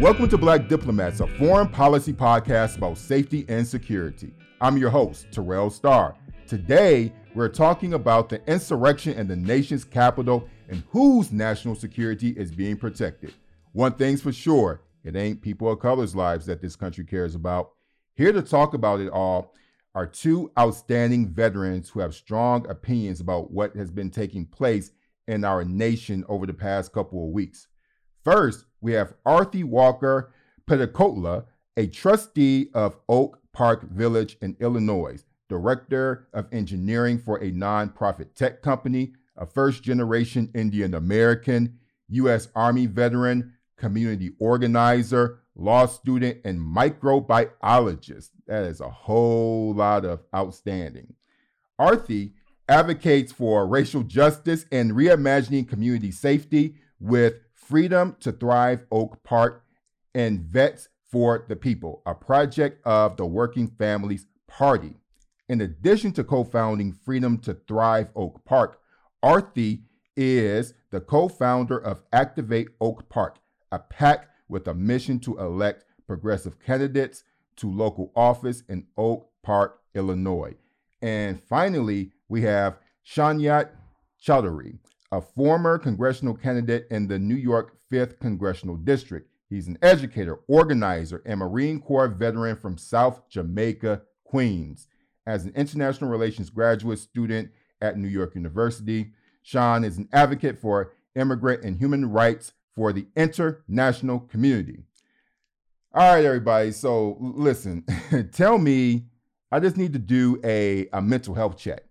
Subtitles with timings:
[0.00, 4.34] Welcome to Black Diplomats, a foreign policy podcast about safety and security.
[4.60, 6.16] I'm your host, Terrell Starr.
[6.48, 12.50] Today, we're talking about the insurrection in the nation's capital and whose national security is
[12.50, 13.34] being protected.
[13.72, 17.70] One thing's for sure it ain't people of color's lives that this country cares about.
[18.16, 19.54] Here to talk about it all
[19.94, 24.90] are two outstanding veterans who have strong opinions about what has been taking place
[25.28, 27.68] in our nation over the past couple of weeks.
[28.24, 30.30] First, we have Arti Walker
[30.68, 31.46] Peddakotla,
[31.78, 38.60] a trustee of Oak Park Village in Illinois, director of engineering for a nonprofit tech
[38.60, 41.78] company, a first generation Indian American,
[42.10, 42.48] U.S.
[42.54, 48.28] Army veteran, community organizer, law student, and microbiologist.
[48.46, 51.14] That is a whole lot of outstanding.
[51.78, 52.34] Arti
[52.68, 59.64] advocates for racial justice and reimagining community safety with Freedom to Thrive Oak Park
[60.14, 64.96] and Vets for the People, a project of the Working Families Party.
[65.48, 68.80] In addition to co founding Freedom to Thrive Oak Park,
[69.22, 69.82] Arti
[70.14, 73.38] is the co founder of Activate Oak Park,
[73.72, 77.24] a PAC with a mission to elect progressive candidates
[77.56, 80.54] to local office in Oak Park, Illinois.
[81.00, 83.70] And finally, we have Shaniyat
[84.22, 84.78] Chowdhury,
[85.14, 89.30] a former congressional candidate in the New York 5th Congressional District.
[89.48, 94.88] He's an educator, organizer, and Marine Corps veteran from South Jamaica, Queens.
[95.24, 100.94] As an international relations graduate student at New York University, Sean is an advocate for
[101.14, 104.82] immigrant and human rights for the international community.
[105.94, 106.72] All right, everybody.
[106.72, 107.84] So listen,
[108.32, 109.04] tell me,
[109.52, 111.83] I just need to do a, a mental health check.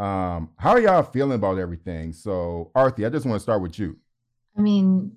[0.00, 2.14] Um, how are y'all feeling about everything?
[2.14, 3.98] So, Arti, I just want to start with you.
[4.56, 5.12] I mean,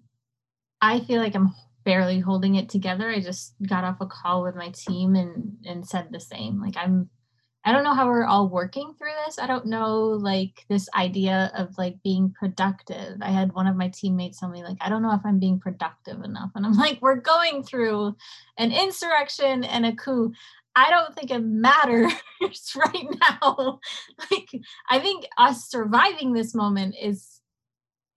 [0.82, 1.54] I feel like I'm
[1.86, 3.10] barely holding it together.
[3.10, 6.60] I just got off a call with my team and and said the same.
[6.62, 7.10] Like I'm
[7.66, 9.40] I don't know how we're all working through this.
[9.40, 13.20] I don't know like this idea of like being productive.
[13.22, 15.62] I had one of my teammates tell me like I don't know if I'm being
[15.62, 16.52] productive enough.
[16.56, 18.18] And I'm like we're going through
[18.58, 20.34] an insurrection and a coup.
[20.76, 22.14] I don't think it matters
[22.76, 23.80] right now.
[24.32, 24.50] like
[24.90, 27.42] I think us surviving this moment is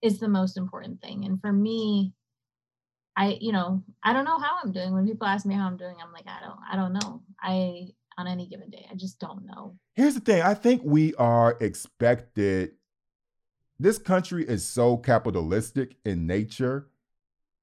[0.01, 1.25] is the most important thing.
[1.25, 2.13] And for me,
[3.15, 4.93] I you know, I don't know how I'm doing.
[4.93, 7.21] When people ask me how I'm doing, I'm like I don't I don't know.
[7.41, 8.87] I on any given day.
[8.91, 9.77] I just don't know.
[9.93, 12.71] Here's the thing I think we are expected,
[13.79, 16.87] this country is so capitalistic in nature.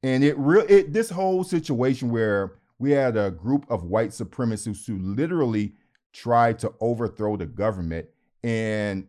[0.03, 4.87] And it real it this whole situation where we had a group of white supremacists
[4.87, 5.75] who literally
[6.13, 8.07] tried to overthrow the government.
[8.43, 9.07] And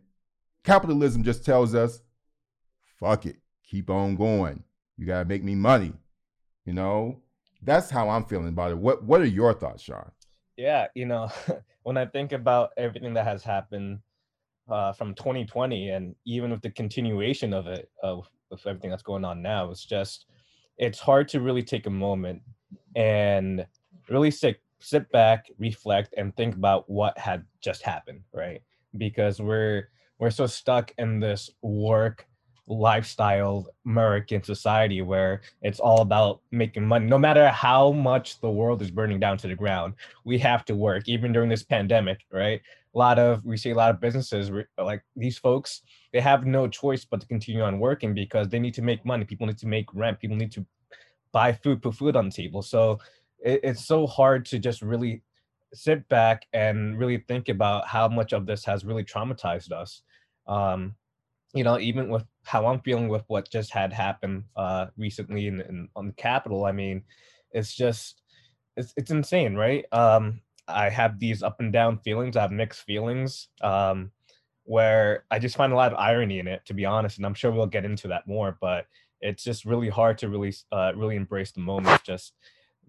[0.64, 2.02] capitalism just tells us,
[3.00, 4.62] fuck it, keep on going.
[4.96, 5.92] You gotta make me money.
[6.64, 7.20] You know,
[7.62, 8.78] that's how I'm feeling about it.
[8.78, 10.10] What What are your thoughts, Sean?
[10.56, 11.30] Yeah, you know,
[11.82, 14.00] when I think about everything that has happened
[14.68, 19.24] uh, from 2020, and even with the continuation of it, of, of everything that's going
[19.24, 20.26] on now, it's just,
[20.78, 22.42] it's hard to really take a moment
[22.94, 23.66] and
[24.08, 28.62] really sit sit back, reflect, and think about what had just happened, right?
[28.96, 29.88] Because we're
[30.18, 32.26] we're so stuck in this work
[32.68, 37.06] lifestyle American society where it's all about making money.
[37.06, 39.94] No matter how much the world is burning down to the ground,
[40.24, 42.60] we have to work, even during this pandemic, right?
[42.94, 45.82] A lot of we see a lot of businesses like these folks,
[46.12, 49.24] they have no choice but to continue on working because they need to make money.
[49.24, 50.18] People need to make rent.
[50.18, 50.64] People need to
[51.36, 52.62] buy food, put food on the table.
[52.62, 52.98] So
[53.44, 55.22] it, it's so hard to just really
[55.74, 60.00] sit back and really think about how much of this has really traumatized us.
[60.46, 60.94] Um,
[61.52, 65.60] you know, even with how I'm feeling with what just had happened uh, recently in,
[65.60, 67.02] in, on the Capitol, I mean,
[67.52, 68.22] it's just
[68.78, 69.84] it's it's insane, right?
[69.92, 72.38] Um, I have these up and down feelings.
[72.38, 73.48] I have mixed feelings.
[73.60, 74.10] Um,
[74.64, 77.34] where I just find a lot of irony in it, to be honest, and I'm
[77.34, 78.56] sure we'll get into that more.
[78.60, 78.86] But
[79.20, 82.02] it's just really hard to really uh, really embrace the moment.
[82.04, 82.34] Just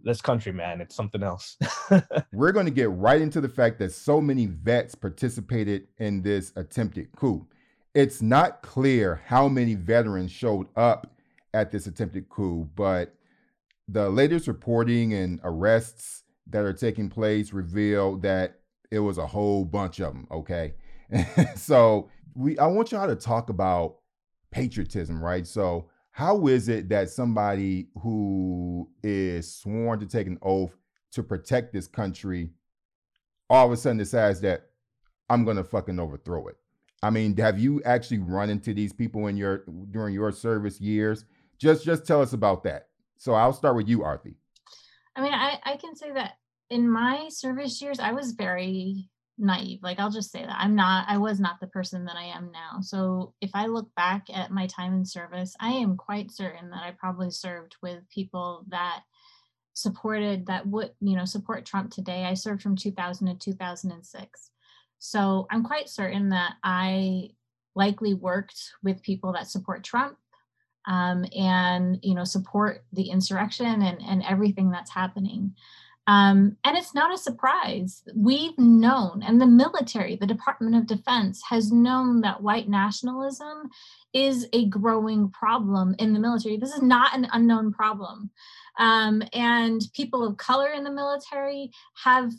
[0.04, 1.58] this country, man, it's something else.
[2.34, 6.54] We're going to get right into the fact that so many vets participated in this
[6.56, 7.48] attempted coup.
[7.94, 11.12] It's not clear how many veterans showed up
[11.54, 13.16] at this attempted coup, but
[13.88, 18.60] the latest reporting and arrests that are taking place reveal that
[18.92, 20.28] it was a whole bunch of them.
[20.32, 20.74] Okay,
[21.56, 23.98] so we I want y'all to talk about
[24.52, 25.46] patriotism, right?
[25.46, 30.76] So how is it that somebody who is sworn to take an oath
[31.12, 32.50] to protect this country
[33.52, 34.64] all of a sudden decides that
[35.30, 36.56] I'm gonna fucking overthrow it?
[37.04, 41.24] I mean, have you actually run into these people in your during your service years?
[41.60, 42.88] Just just tell us about that.
[43.20, 44.34] So I'll start with you, Arti.
[45.16, 46.32] I mean, I, I can say that
[46.72, 49.80] in my service years, I was very naive.
[49.84, 52.52] Like I'll just say that I'm not, I was not the person that I am
[52.52, 52.82] now.
[52.82, 56.84] So if I look back at my time in service, I am quite certain that
[56.84, 59.02] I probably served with people that
[59.74, 62.26] supported that would, you know, support Trump today.
[62.26, 64.52] I served from 2000 to 2006.
[65.00, 67.30] So I'm quite certain that I
[67.76, 70.18] likely worked with people that support Trump
[70.88, 75.54] um, and you know support the insurrection and, and everything that's happening.
[76.08, 78.02] Um, and it's not a surprise.
[78.16, 83.70] We've known, and the military, the Department of Defense, has known that white nationalism
[84.14, 86.56] is a growing problem in the military.
[86.56, 88.32] This is not an unknown problem.
[88.80, 91.72] Um, and people of color in the military
[92.04, 92.32] have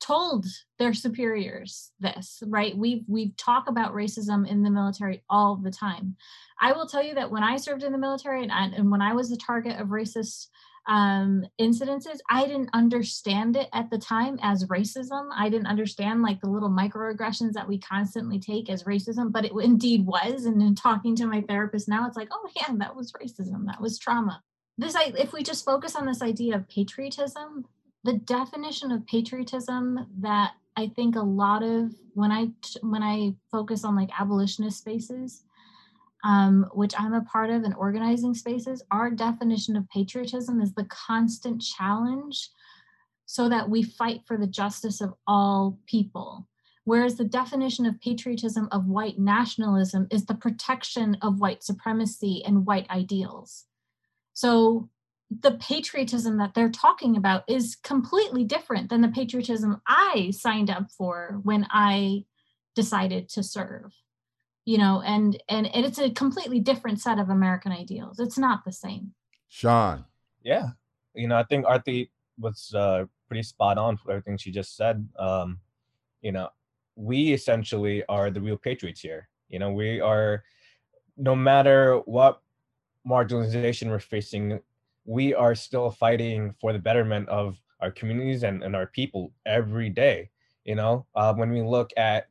[0.00, 0.44] told
[0.78, 6.14] their superiors this right we we talk about racism in the military all the time
[6.60, 9.14] i will tell you that when i served in the military and, and when i
[9.14, 10.48] was the target of racist
[10.86, 12.18] um, incidences.
[12.30, 15.28] I didn't understand it at the time as racism.
[15.34, 19.52] I didn't understand like the little microaggressions that we constantly take as racism but it
[19.62, 20.44] indeed was.
[20.44, 23.66] And in talking to my therapist now it's like oh yeah that was racism.
[23.66, 24.42] That was trauma.
[24.76, 27.66] This I, if we just focus on this idea of patriotism
[28.04, 32.50] the definition of patriotism that I think a lot of when I
[32.82, 35.44] when I focus on like abolitionist spaces,
[36.24, 40.86] um, which I'm a part of and organizing spaces, our definition of patriotism is the
[40.86, 42.50] constant challenge
[43.26, 46.48] so that we fight for the justice of all people.
[46.84, 52.66] Whereas the definition of patriotism of white nationalism is the protection of white supremacy and
[52.66, 53.64] white ideals.
[54.32, 54.88] So
[55.30, 60.90] the patriotism that they're talking about is completely different than the patriotism I signed up
[60.90, 62.24] for when I
[62.74, 63.92] decided to serve.
[64.64, 68.18] You know, and and, and it's a completely different set of American ideals.
[68.18, 69.12] It's not the same.
[69.48, 70.04] Sean.
[70.42, 70.70] Yeah.
[71.14, 75.06] You know, I think Arti was uh, pretty spot on for everything she just said.
[75.18, 75.60] Um,
[76.22, 76.48] you know,
[76.96, 79.28] we essentially are the real patriots here.
[79.48, 80.42] You know, we are
[81.16, 82.40] no matter what
[83.06, 84.60] marginalization we're facing
[85.04, 89.90] we are still fighting for the betterment of our communities and, and our people every
[89.90, 90.30] day.
[90.64, 92.28] You know, uh, when we look at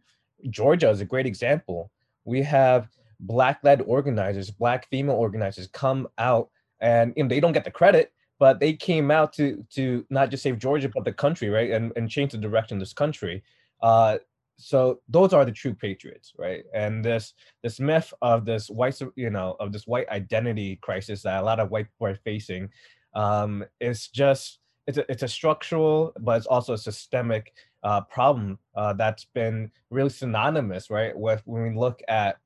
[0.49, 1.91] Georgia is a great example.
[2.25, 2.89] We have
[3.19, 6.49] black-led organizers, black female organizers come out
[6.81, 10.29] and you know, they don't get the credit, but they came out to to not
[10.29, 11.71] just save Georgia, but the country, right?
[11.71, 13.43] And, and change the direction of this country.
[13.81, 14.17] Uh,
[14.57, 17.33] so those are the true patriots right and this
[17.63, 21.59] this myth of this white you know of this white identity crisis that a lot
[21.59, 22.69] of white people are facing
[23.15, 27.53] um is just it's a, it's a structural but it's also a systemic
[27.83, 32.37] uh, problem uh, that's been really synonymous right with when we look at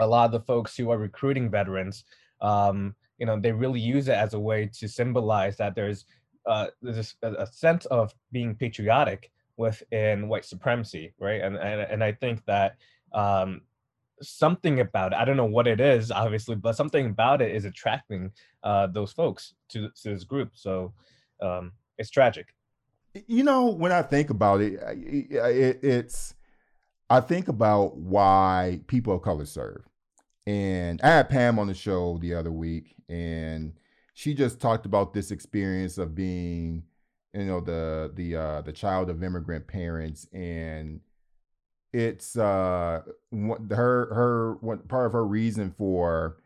[0.00, 2.04] a lot of the folks who are recruiting veterans
[2.42, 6.04] um you know they really use it as a way to symbolize that there's
[6.46, 11.40] uh, there's a, a sense of being patriotic within white supremacy, right?
[11.42, 12.76] And and, and I think that
[13.12, 13.62] um,
[14.22, 17.64] something about it, I don't know what it is, obviously, but something about it is
[17.64, 18.32] attracting
[18.62, 20.50] uh, those folks to, to this group.
[20.54, 20.92] So
[21.40, 22.46] um, it's tragic.
[23.26, 26.34] You know, when I think about it, it, it's
[27.08, 29.82] I think about why people of color serve.
[30.46, 33.72] And I had Pam on the show the other week, and
[34.14, 36.82] she just talked about this experience of being
[37.34, 41.00] you know the the uh the child of immigrant parents and
[41.92, 43.02] it's uh
[43.70, 44.54] her her
[44.88, 46.38] part of her reason for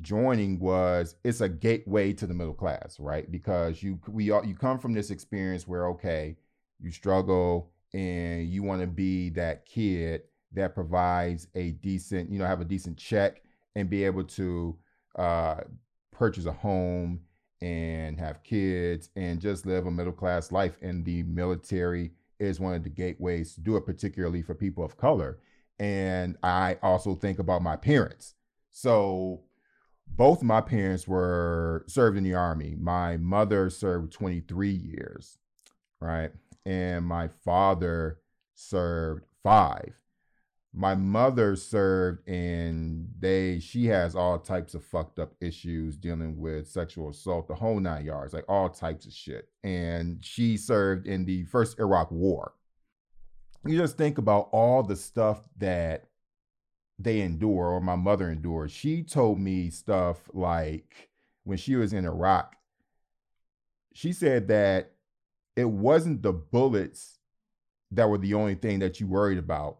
[0.00, 4.54] joining was it's a gateway to the middle class right because you we all you
[4.54, 6.36] come from this experience where okay
[6.80, 12.46] you struggle and you want to be that kid that provides a decent you know
[12.46, 13.42] have a decent check
[13.74, 14.76] and be able to
[15.16, 15.56] uh
[16.12, 17.20] purchase a home
[17.60, 20.76] and have kids and just live a middle class life.
[20.82, 24.96] And the military is one of the gateways to do it, particularly for people of
[24.96, 25.38] color.
[25.78, 28.34] And I also think about my parents.
[28.70, 29.42] So
[30.10, 32.74] both my parents were served in the army.
[32.78, 35.38] My mother served 23 years,
[36.00, 36.30] right?
[36.66, 38.18] And my father
[38.54, 39.94] served five
[40.74, 46.68] my mother served and they she has all types of fucked up issues dealing with
[46.68, 51.24] sexual assault the whole nine yards like all types of shit and she served in
[51.24, 52.52] the first iraq war
[53.66, 56.04] you just think about all the stuff that
[56.98, 61.08] they endure or my mother endured she told me stuff like
[61.44, 62.56] when she was in iraq
[63.92, 64.92] she said that
[65.56, 67.18] it wasn't the bullets
[67.90, 69.78] that were the only thing that you worried about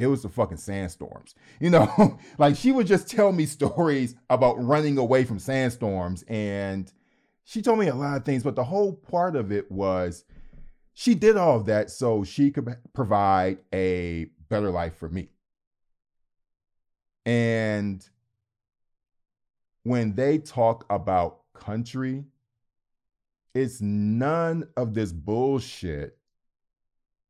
[0.00, 1.34] it was the fucking sandstorms.
[1.60, 6.90] You know, like she would just tell me stories about running away from sandstorms and
[7.44, 10.24] she told me a lot of things, but the whole part of it was
[10.94, 15.28] she did all of that so she could provide a better life for me.
[17.30, 18.04] And
[19.84, 22.24] when they talk about country,
[23.54, 26.18] it's none of this bullshit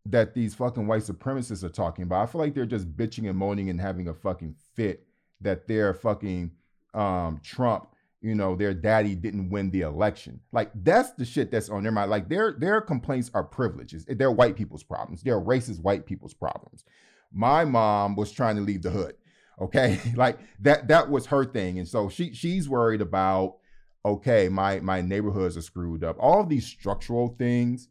[0.06, 2.22] that these fucking white supremacists are talking about.
[2.22, 5.06] I feel like they're just bitching and moaning and having a fucking fit
[5.42, 6.52] that they're fucking
[6.94, 10.40] um, Trump, you know, their daddy didn't win the election.
[10.50, 12.10] Like that's the shit that's on their mind.
[12.10, 14.06] Like their their complaints are privileges.
[14.08, 15.22] They're white people's problems.
[15.22, 16.84] They're racist white people's problems.
[17.30, 19.14] My mom was trying to leave the hood.
[19.60, 23.56] Okay, like that that was her thing, and so she she's worried about
[24.04, 26.16] okay, my my neighborhoods are screwed up.
[26.18, 27.88] All these structural things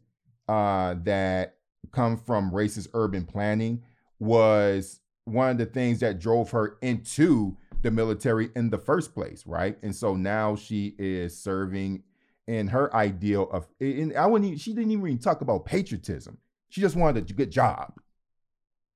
[0.48, 1.56] uh, that
[1.92, 3.82] come from racist urban planning
[4.18, 9.46] was one of the things that drove her into the military in the first place,
[9.46, 9.78] right?
[9.82, 12.02] And so now she is serving
[12.46, 16.38] in her ideal of and I wouldn't even, she didn't even talk about patriotism.
[16.68, 17.94] She just wanted a good job.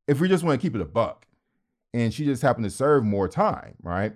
[0.06, 1.26] If we just want to keep it a buck.
[1.94, 4.12] And she just happened to serve more time, right?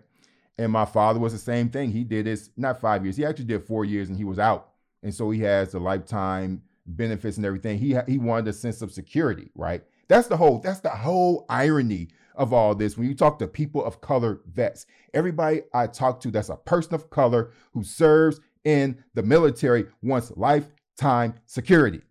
[0.59, 1.93] And my father was the same thing.
[1.93, 3.17] He did this not five years.
[3.17, 4.73] He actually did four years, and he was out.
[5.05, 7.79] And so he has the lifetime benefits and everything.
[7.79, 9.85] He he wanted a sense of security, right?
[10.09, 12.99] That's the whole that's the whole irony of all this.
[12.99, 16.95] When you talk to people of color vets, everybody I talk to that's a person
[16.95, 22.03] of color who serves in the military wants lifetime security.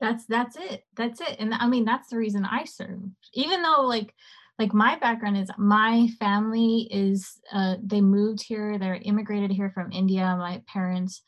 [0.00, 0.84] That's that's it.
[0.96, 1.36] That's it.
[1.38, 3.02] And I mean that's the reason I serve.
[3.34, 4.14] Even though like
[4.60, 9.90] like my background is my family is uh, they moved here they're immigrated here from
[9.90, 11.22] india my parents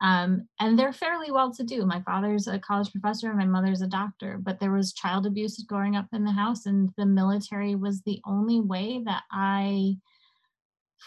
[0.00, 1.84] um, and they're fairly well to do.
[1.84, 5.60] My father's a college professor and my mother's a doctor but there was child abuse
[5.64, 9.96] growing up in the house and the military was the only way that i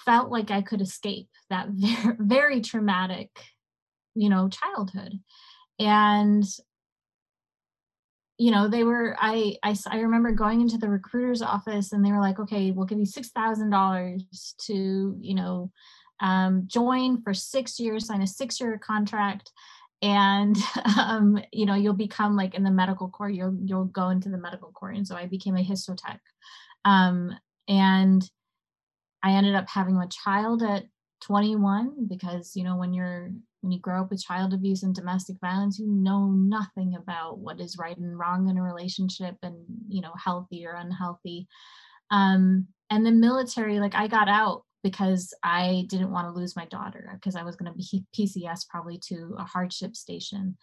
[0.05, 3.29] felt like i could escape that very, very traumatic
[4.15, 5.19] you know childhood.
[5.79, 6.43] And
[8.41, 12.11] you know they were I, I i remember going into the recruiter's office and they
[12.11, 15.71] were like okay we'll give you six thousand dollars to you know
[16.21, 19.51] um, join for six years sign a six year contract
[20.01, 20.57] and
[20.97, 24.39] um, you know you'll become like in the medical corps you'll you'll go into the
[24.39, 24.89] medical corps.
[24.89, 26.19] And so i became a histotech
[26.83, 27.31] um,
[27.67, 28.27] and
[29.21, 30.85] i ended up having a child at
[31.21, 33.29] 21 because you know when you're
[33.61, 37.59] when you grow up with child abuse and domestic violence you know nothing about what
[37.59, 39.55] is right and wrong in a relationship and
[39.87, 41.47] you know healthy or unhealthy.
[42.09, 46.65] Um and the military like i got out because i didn't want to lose my
[46.65, 50.57] daughter because i was going to be pcs probably to a hardship station.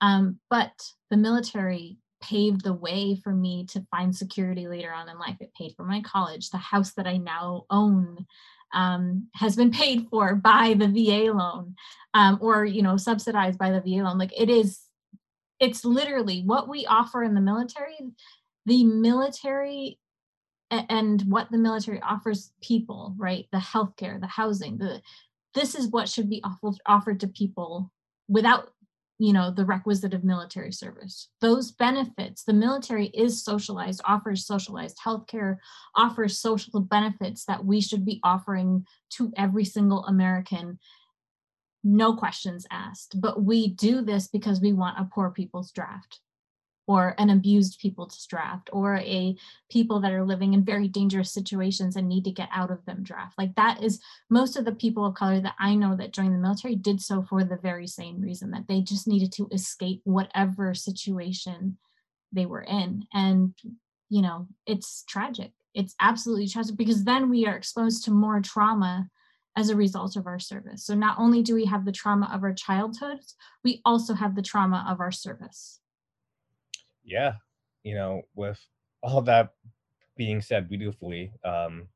[0.00, 0.72] Um but
[1.10, 5.38] the military paved the way for me to find security later on in life.
[5.40, 8.26] It paid for my college the house that i now own
[8.72, 11.74] um, has been paid for by the VA loan
[12.14, 14.18] um, or you know subsidized by the VA loan.
[14.18, 14.80] Like it is,
[15.58, 17.98] it's literally what we offer in the military.
[18.66, 19.98] The military
[20.70, 23.46] and what the military offers people, right?
[23.52, 25.02] The healthcare, the housing, the
[25.54, 27.90] this is what should be offered offered to people
[28.28, 28.70] without
[29.20, 31.28] you know the requisite of military service.
[31.42, 35.58] Those benefits the military is socialized offers socialized healthcare
[35.94, 40.78] offers social benefits that we should be offering to every single american.
[41.84, 46.20] No questions asked but we do this because we want a poor people's draft
[46.90, 49.36] or an abused people's draft or a
[49.70, 53.00] people that are living in very dangerous situations and need to get out of them
[53.04, 53.38] draft.
[53.38, 56.38] Like that is most of the people of color that i know that joined the
[56.38, 60.74] military did so for the very same reason that they just needed to escape whatever
[60.74, 61.78] situation
[62.32, 63.06] they were in.
[63.14, 63.54] And
[64.08, 65.52] you know it's tragic.
[65.74, 69.08] It's absolutely tragic because then we are exposed to more trauma
[69.56, 70.84] as a result of our service.
[70.84, 74.42] So not only do we have the trauma of our childhoods we also have the
[74.42, 75.79] trauma of our service
[77.04, 77.34] yeah,
[77.82, 78.58] you know, with
[79.02, 79.54] all that
[80.16, 81.88] being said beautifully, um,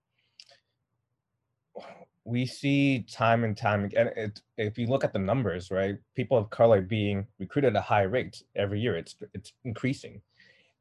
[2.25, 4.11] we see time and time again.
[4.17, 8.03] It, if you look at the numbers, right, people of color being recruited at high
[8.03, 8.97] rate every year.
[8.97, 10.23] It's it's increasing,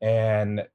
[0.02, 0.66] and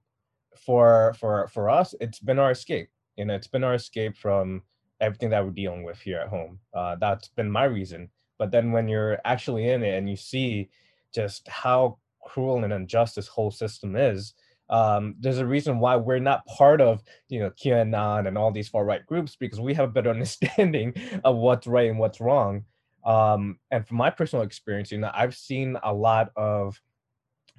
[0.57, 2.91] for for for us, it's been our escape.
[3.17, 4.63] You know, it's been our escape from
[5.01, 6.59] everything that we're dealing with here at home.
[6.75, 8.11] Uh, that's been my reason.
[8.39, 10.71] But then when you're actually in it and you see
[11.15, 14.35] just how cruel and unjust this whole system is,
[14.71, 18.69] um, there's a reason why we're not part of you know QAnon and all these
[18.69, 20.95] far right groups because we have a better understanding
[21.25, 22.65] of what's right and what's wrong.
[23.05, 26.81] Um, and from my personal experience, you know, I've seen a lot of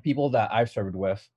[0.03, 1.27] people that I've served with.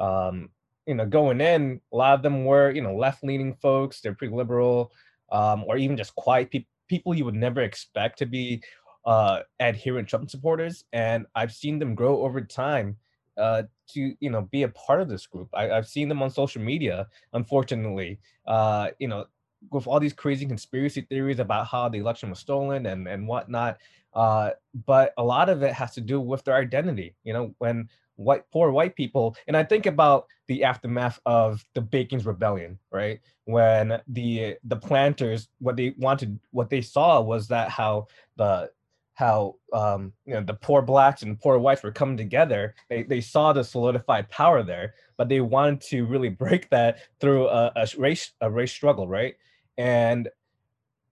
[0.00, 0.50] Um,
[0.86, 4.00] you know, going in, a lot of them were you know left leaning folks.
[4.00, 4.92] They're pretty liberal,
[5.30, 8.62] um, or even just quiet people people you would never expect to be
[9.08, 12.94] uh, adherent Trump supporters, and I've seen them grow over time
[13.38, 13.62] uh,
[13.94, 15.48] to you know be a part of this group.
[15.54, 18.18] I, have seen them on social media, unfortunately.
[18.46, 19.24] Uh, you know,
[19.70, 23.78] with all these crazy conspiracy theories about how the election was stolen and and whatnot.
[24.12, 24.50] Uh,
[24.84, 27.14] but a lot of it has to do with their identity.
[27.24, 31.80] You know, when white poor white people, and I think about the aftermath of the
[31.80, 33.20] Bacon's Rebellion, right?
[33.46, 38.70] When the the planters, what they wanted, what they saw was that how the
[39.18, 42.76] how um, you know the poor blacks and the poor whites were coming together.
[42.88, 47.48] They they saw the solidified power there, but they wanted to really break that through
[47.48, 49.34] a, a race a race struggle, right?
[49.76, 50.28] And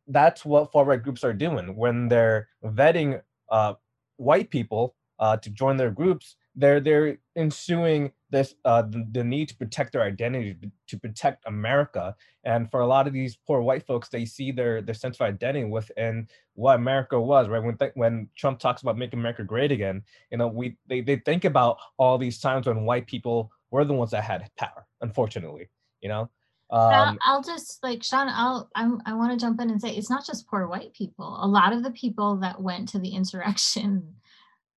[0.06, 3.20] that's what far right groups are doing when they're vetting
[3.50, 3.74] uh,
[4.18, 6.36] white people uh, to join their groups.
[6.56, 10.56] They're they're ensuing this uh, the, the, need to protect their identity,
[10.88, 12.14] to protect America.
[12.44, 15.22] And for a lot of these poor white folks, they see their their sense of
[15.22, 17.48] identity within what America was.
[17.48, 21.00] Right when th- when Trump talks about making America great again, you know, we they
[21.02, 24.86] they think about all these times when white people were the ones that had power.
[25.00, 25.68] Unfortunately,
[26.00, 26.30] you know.
[26.68, 28.28] Um, I'll just like Sean.
[28.28, 31.38] I'll I'm, I want to jump in and say it's not just poor white people.
[31.40, 34.16] A lot of the people that went to the insurrection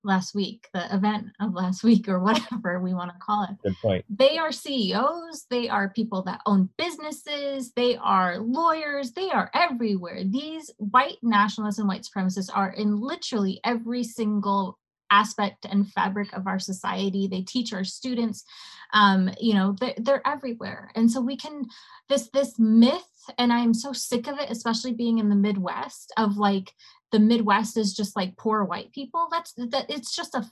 [0.03, 3.55] last week, the event of last week, or whatever we want to call it.
[3.63, 4.05] Good point.
[4.09, 10.23] They are CEOs, they are people that own businesses, they are lawyers, they are everywhere.
[10.23, 14.77] These white nationalists and white supremacists are in literally every single
[15.11, 18.43] aspect and fabric of our society they teach our students
[18.93, 21.65] um, you know they're, they're everywhere and so we can
[22.09, 26.37] this this myth and i'm so sick of it especially being in the midwest of
[26.37, 26.73] like
[27.11, 29.27] the Midwest is just like poor white people.
[29.31, 30.45] That's that it's just a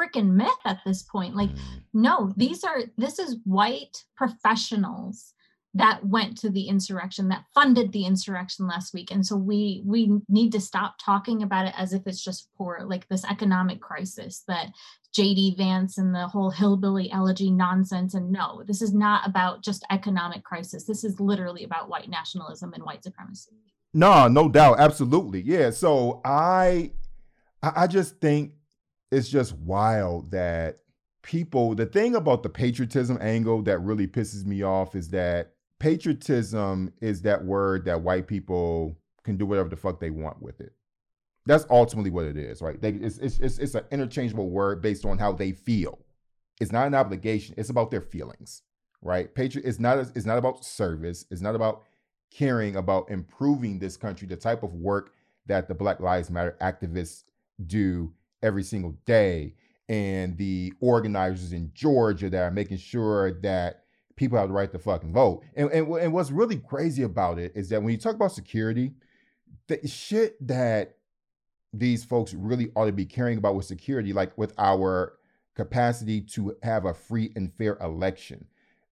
[0.00, 1.36] freaking myth at this point.
[1.36, 1.58] Like, mm.
[1.92, 5.34] no, these are this is white professionals
[5.74, 9.10] that went to the insurrection that funded the insurrection last week.
[9.10, 12.80] And so we we need to stop talking about it as if it's just poor
[12.84, 14.72] like this economic crisis that
[15.16, 18.14] jd vance and the whole hillbilly elegy nonsense.
[18.14, 20.84] And no this is not about just economic crisis.
[20.84, 23.52] This is literally about white nationalism and white supremacy.
[23.92, 25.70] No, no doubt, absolutely, yeah.
[25.70, 26.92] So I,
[27.62, 28.52] I just think
[29.10, 30.78] it's just wild that
[31.22, 31.74] people.
[31.74, 37.22] The thing about the patriotism angle that really pisses me off is that patriotism is
[37.22, 40.72] that word that white people can do whatever the fuck they want with it.
[41.46, 42.80] That's ultimately what it is, right?
[42.80, 45.98] They, it's, it's, it's, it's an interchangeable word based on how they feel.
[46.60, 47.54] It's not an obligation.
[47.58, 48.62] It's about their feelings,
[49.02, 49.34] right?
[49.34, 49.66] Patriot.
[49.66, 49.98] It's not.
[49.98, 51.24] It's not about service.
[51.30, 51.84] It's not about
[52.30, 55.14] caring about improving this country, the type of work
[55.46, 57.24] that the Black Lives Matter activists
[57.66, 58.12] do
[58.42, 59.54] every single day,
[59.88, 63.84] and the organizers in Georgia that are making sure that
[64.20, 65.42] people have the right to fucking vote.
[65.56, 68.92] And, and, and what's really crazy about it is that when you talk about security,
[69.66, 70.96] the shit that
[71.72, 75.14] these folks really ought to be caring about with security, like with our
[75.54, 78.44] capacity to have a free and fair election.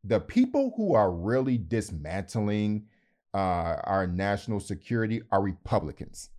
[0.03, 2.87] The people who are really dismantling
[3.35, 6.31] uh, our national security are Republicans.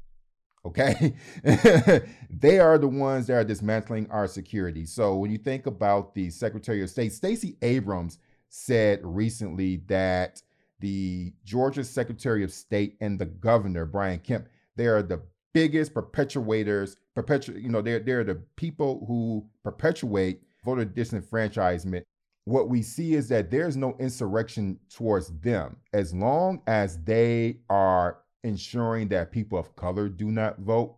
[0.66, 1.14] Okay.
[1.44, 4.88] they are the ones that are dismantling our security.
[4.88, 8.18] So when you think about the Secretary of State, Stacey Abrams
[8.50, 10.42] said recently that
[10.80, 15.22] the Georgia Secretary of State and the governor, Brian Kemp, they are the
[15.54, 22.04] biggest perpetuators, perpetu- you know, they're, they're the people who perpetuate voter disenfranchisement.
[22.46, 25.78] What we see is that there's no insurrection towards them.
[25.94, 30.96] As long as they are ensuring that people of color do not vote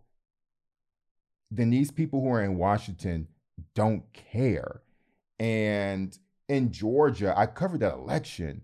[1.51, 3.27] then these people who are in washington
[3.75, 4.81] don't care.
[5.39, 6.17] And
[6.51, 8.61] in georgia i covered that election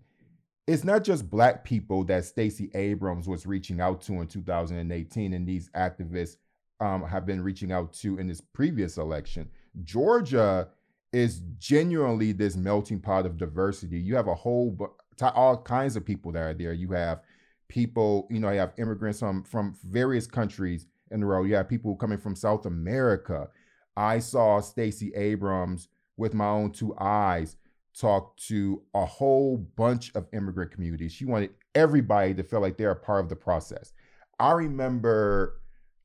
[0.67, 5.47] it's not just black people that stacey abrams was reaching out to in 2018 and
[5.47, 6.37] these activists
[6.79, 9.49] um, have been reaching out to in this previous election
[9.83, 10.67] georgia
[11.13, 13.99] is genuinely this melting pot of diversity.
[13.99, 14.77] You have a whole
[15.21, 16.73] all kinds of people that are there.
[16.73, 17.21] You have
[17.67, 21.47] people, you know, you have immigrants from from various countries in the world.
[21.47, 23.47] You have people coming from South America.
[23.95, 27.55] I saw Stacey Abrams with my own two eyes
[27.99, 31.11] talk to a whole bunch of immigrant communities.
[31.11, 33.93] She wanted everybody to feel like they're a part of the process.
[34.39, 35.61] I remember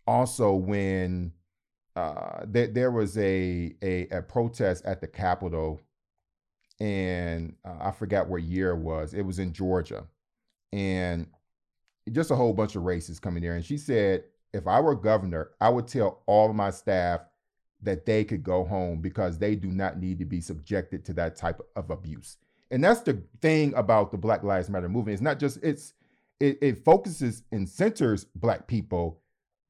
[0.06, 1.32] also when
[1.94, 5.80] uh, there, there was a, a, a protest at the Capitol,
[6.80, 9.12] and uh, I forgot what year it was.
[9.12, 10.04] It was in Georgia,
[10.72, 11.26] and
[12.10, 13.54] just a whole bunch of races coming there.
[13.54, 17.20] And she said, if I were governor, I would tell all of my staff
[17.82, 21.36] that they could go home because they do not need to be subjected to that
[21.36, 22.36] type of abuse.
[22.70, 25.14] And that's the thing about the Black Lives Matter movement.
[25.14, 25.94] It's not just it's
[26.40, 29.20] it, it focuses and centers black people,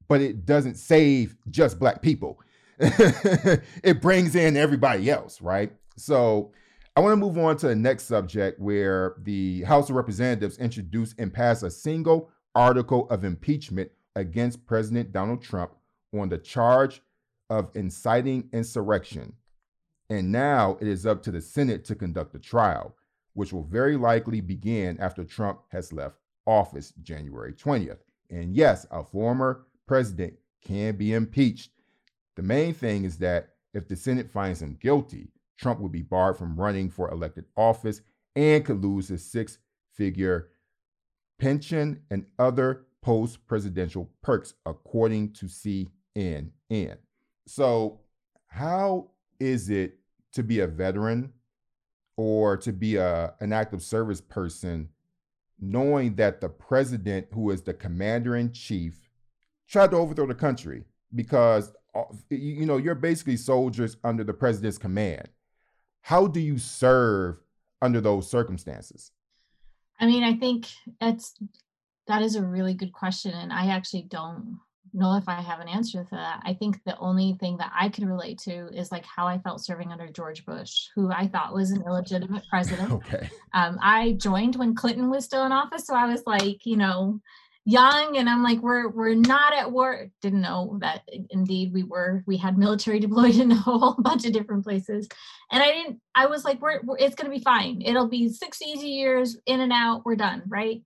[0.07, 2.39] but it doesn't save just black people.
[2.79, 5.71] it brings in everybody else, right?
[5.97, 6.51] So
[6.95, 11.15] I want to move on to the next subject where the House of Representatives introduced
[11.19, 15.71] and passed a single article of impeachment against President Donald Trump
[16.13, 17.01] on the charge
[17.53, 19.33] of inciting insurrection.
[20.09, 22.95] And now it is up to the Senate to conduct a trial,
[23.33, 27.99] which will very likely begin after Trump has left office January 20th.
[28.31, 30.33] And yes, a former president
[30.65, 31.69] can be impeached.
[32.35, 36.37] The main thing is that if the Senate finds him guilty, Trump would be barred
[36.37, 38.01] from running for elected office
[38.35, 39.59] and could lose his six
[39.93, 40.49] figure
[41.37, 46.49] pension and other post presidential perks, according to CNN.
[47.45, 47.99] So,
[48.47, 49.97] how is it
[50.33, 51.33] to be a veteran
[52.15, 54.89] or to be a, an active service person
[55.59, 59.09] knowing that the president, who is the commander in chief,
[59.67, 60.83] tried to overthrow the country
[61.15, 61.71] because
[62.29, 65.29] you know you're basically soldiers under the president's command.
[66.01, 67.39] How do you serve
[67.81, 69.11] under those circumstances?
[69.99, 70.67] I mean i think
[70.99, 71.33] it's
[72.07, 74.59] that is a really good question and i actually don't
[74.93, 76.41] know if i have an answer to that.
[76.45, 79.63] I think the only thing that i can relate to is like how i felt
[79.63, 82.91] serving under george bush who i thought was an illegitimate president.
[82.91, 83.29] Okay.
[83.53, 87.19] Um, i joined when clinton was still in office so i was like you know
[87.65, 90.07] young and i'm like we're we're not at war.
[90.21, 92.23] Didn't know that indeed we were.
[92.25, 95.07] We had military deployed in a whole bunch of different places.
[95.51, 97.81] And i didn't i was like we're, we're it's going to be fine.
[97.81, 100.03] It'll be six easy years in and out.
[100.05, 100.81] We're done right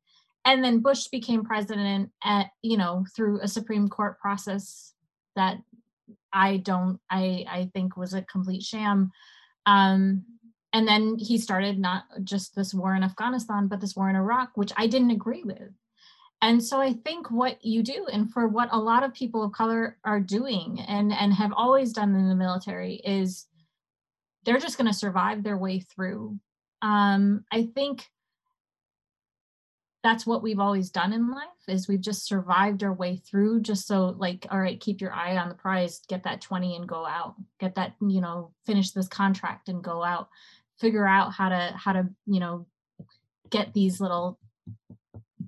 [0.48, 4.94] and then bush became president at you know through a supreme court process
[5.36, 5.58] that
[6.34, 9.12] i don't i i think was a complete sham.
[9.68, 10.24] Um
[10.74, 14.52] and then he started not just this war in afghanistan but this war in iraq
[14.56, 15.72] which i didn't agree with.
[16.42, 19.52] And so i think what you do and for what a lot of people of
[19.52, 23.48] color are doing and and have always done in the military is
[24.44, 26.40] they're just going to survive their way through.
[26.82, 28.08] Um, i think
[30.08, 33.86] that's what we've always done in life is we've just survived our way through just
[33.86, 37.06] so like all right keep your eye on the prize get that 20 and go
[37.06, 40.30] out get that you know finish this contract and go out
[40.80, 42.66] figure out how to how to you know
[43.50, 44.40] get these little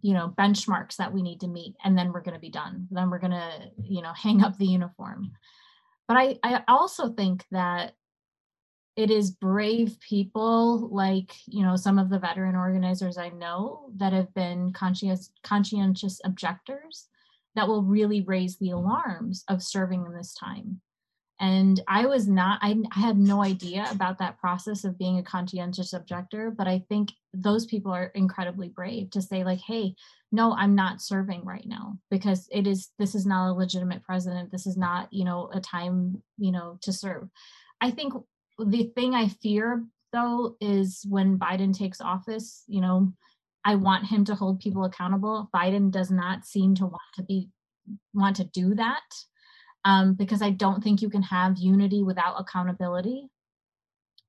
[0.02, 2.88] you know benchmarks that we need to meet and then we're going to be done.
[2.91, 5.32] Then we're going to you know hang up the uniform.
[6.08, 7.93] But i i also think that
[8.99, 14.12] it is brave people like you know some of the veteran organizers i know that
[14.12, 17.07] have been conscientious conscientious objectors
[17.55, 20.81] that will really raise the alarms of serving in this time.
[21.39, 25.23] And i was not I, I, had no idea about that process of being a
[25.23, 29.95] conscientious objector but i think those people are incredibly brave to say like hey
[30.33, 34.51] no i'm not serving right now because it is this is not a legitimate president.
[34.51, 37.29] This is not you know a time you know to serve.
[37.79, 38.13] I think
[38.67, 43.12] the thing i fear though is when biden takes office you know
[43.65, 47.50] i want him to hold people accountable biden does not seem to want to be
[48.13, 49.02] want to do that
[49.86, 53.30] um, because I don't think you can have unity without accountability.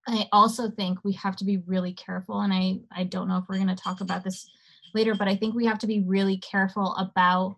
[0.07, 3.45] I also think we have to be really careful, and I, I don't know if
[3.49, 4.49] we're going to talk about this
[4.95, 7.57] later, but I think we have to be really careful about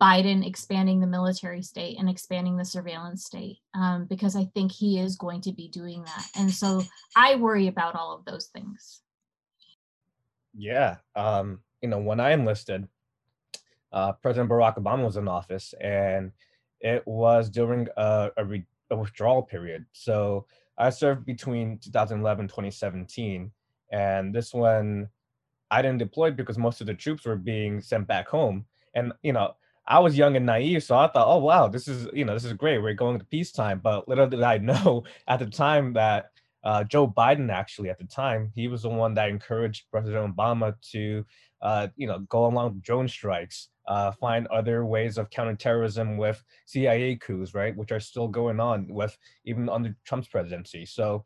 [0.00, 4.98] Biden expanding the military state and expanding the surveillance state um, because I think he
[4.98, 6.26] is going to be doing that.
[6.36, 6.82] And so
[7.16, 9.02] I worry about all of those things.
[10.56, 10.96] Yeah.
[11.14, 12.88] Um, you know, when I enlisted,
[13.92, 16.32] uh, President Barack Obama was in office and
[16.80, 19.84] it was during a, a, re, a withdrawal period.
[19.92, 20.46] So
[20.78, 23.50] I served between 2011 2017,
[23.92, 25.08] and this one
[25.70, 28.64] I didn't deploy because most of the troops were being sent back home.
[28.94, 29.54] And you know,
[29.86, 32.44] I was young and naive, so I thought, oh wow, this is you know this
[32.44, 32.78] is great.
[32.78, 33.80] We're going to peacetime.
[33.80, 36.30] But little did I know at the time that
[36.62, 40.74] uh, Joe Biden actually at the time he was the one that encouraged President Obama
[40.92, 41.24] to
[41.62, 46.42] uh, you know go along with drone strikes uh, find other ways of counterterrorism with
[46.66, 50.86] CIA coups, right, which are still going on with even under Trump's presidency.
[50.86, 51.24] So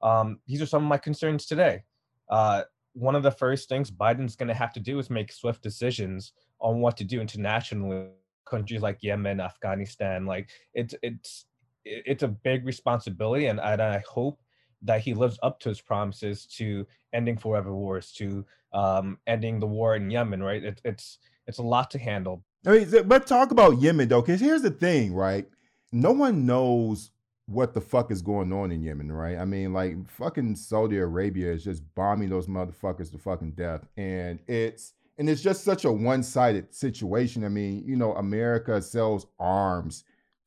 [0.00, 1.82] um, these are some of my concerns today.
[2.28, 2.62] Uh,
[2.92, 6.32] one of the first things Biden's going to have to do is make swift decisions
[6.64, 8.08] on what to do internationally.
[8.46, 11.46] Countries like Yemen, Afghanistan, like it's it's
[11.84, 14.38] it's a big responsibility, and, and I hope
[14.82, 19.66] that he lives up to his promises to ending forever wars, to um, ending the
[19.66, 20.42] war in Yemen.
[20.42, 20.62] Right?
[20.62, 22.44] It, it's it's a lot to handle.
[22.66, 25.48] I mean, but talk about Yemen though, because here's the thing, right?
[25.90, 27.10] No one knows
[27.46, 29.38] what the fuck is going on in Yemen, right?
[29.38, 34.38] I mean, like fucking Saudi Arabia is just bombing those motherfuckers to fucking death, and
[34.46, 37.44] it's and it's just such a one-sided situation.
[37.44, 40.04] I mean, you know, America sells arms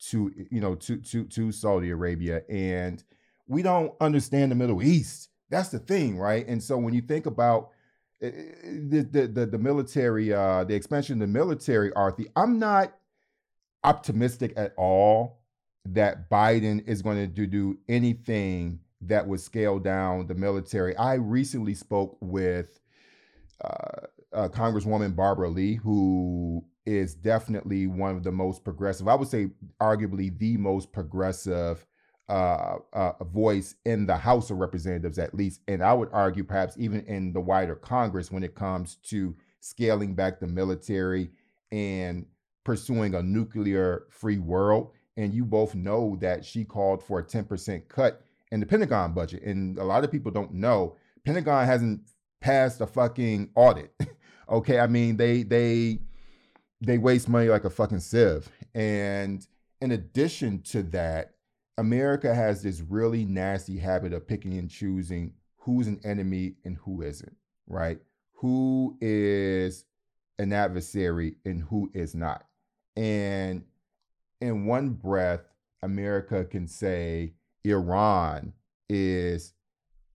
[0.10, 3.04] to you know to to to Saudi Arabia, and
[3.48, 5.30] we don't understand the Middle East.
[5.50, 6.46] That's the thing, right?
[6.48, 7.72] And so when you think about
[8.22, 8.44] eh, eh,
[8.90, 12.94] the the the, the military, uh, the expansion of the military, Arti, I'm not
[13.84, 15.40] optimistic at all
[15.86, 20.96] that Biden is going to do, do anything that would scale down the military.
[20.98, 22.80] I recently spoke with
[23.64, 29.28] uh, uh, Congresswoman Barbara Lee, who is definitely one of the most progressive, I would
[29.28, 29.50] say,
[29.82, 31.86] arguably the most progressive
[32.30, 35.62] uh, uh, voice in the House of Representatives, at least.
[35.68, 40.14] And I would argue, perhaps even in the wider Congress, when it comes to scaling
[40.14, 41.32] back the military
[41.72, 42.26] and
[42.64, 44.92] pursuing a nuclear free world.
[45.18, 48.22] And you both know that she called for a 10% cut
[48.52, 49.42] in the Pentagon budget.
[49.42, 50.96] And a lot of people don't know
[51.26, 52.02] Pentagon hasn't
[52.40, 53.94] passed a fucking audit.
[54.50, 54.80] okay.
[54.80, 56.00] I mean, they they
[56.82, 58.50] they waste money like a fucking sieve.
[58.74, 59.46] And
[59.82, 61.34] in addition to that,
[61.78, 67.02] America has this really nasty habit of picking and choosing who's an enemy and who
[67.02, 67.36] isn't,
[67.68, 68.00] right?
[68.34, 69.86] Who is
[70.40, 72.46] an adversary and who is not.
[72.96, 73.64] And
[74.42, 75.42] in one breath,
[75.82, 77.34] America can say
[77.64, 78.54] Iran
[78.90, 79.54] is,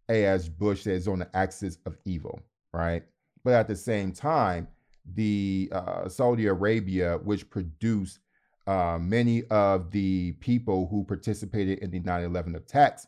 [0.08, 2.40] as Bush says, on the axis of evil,
[2.72, 3.04] right?
[3.44, 4.68] But at the same time,
[5.14, 8.20] the uh, Saudi Arabia, which produced
[8.66, 13.06] uh, many of the people who participated in the 9 11 attacks,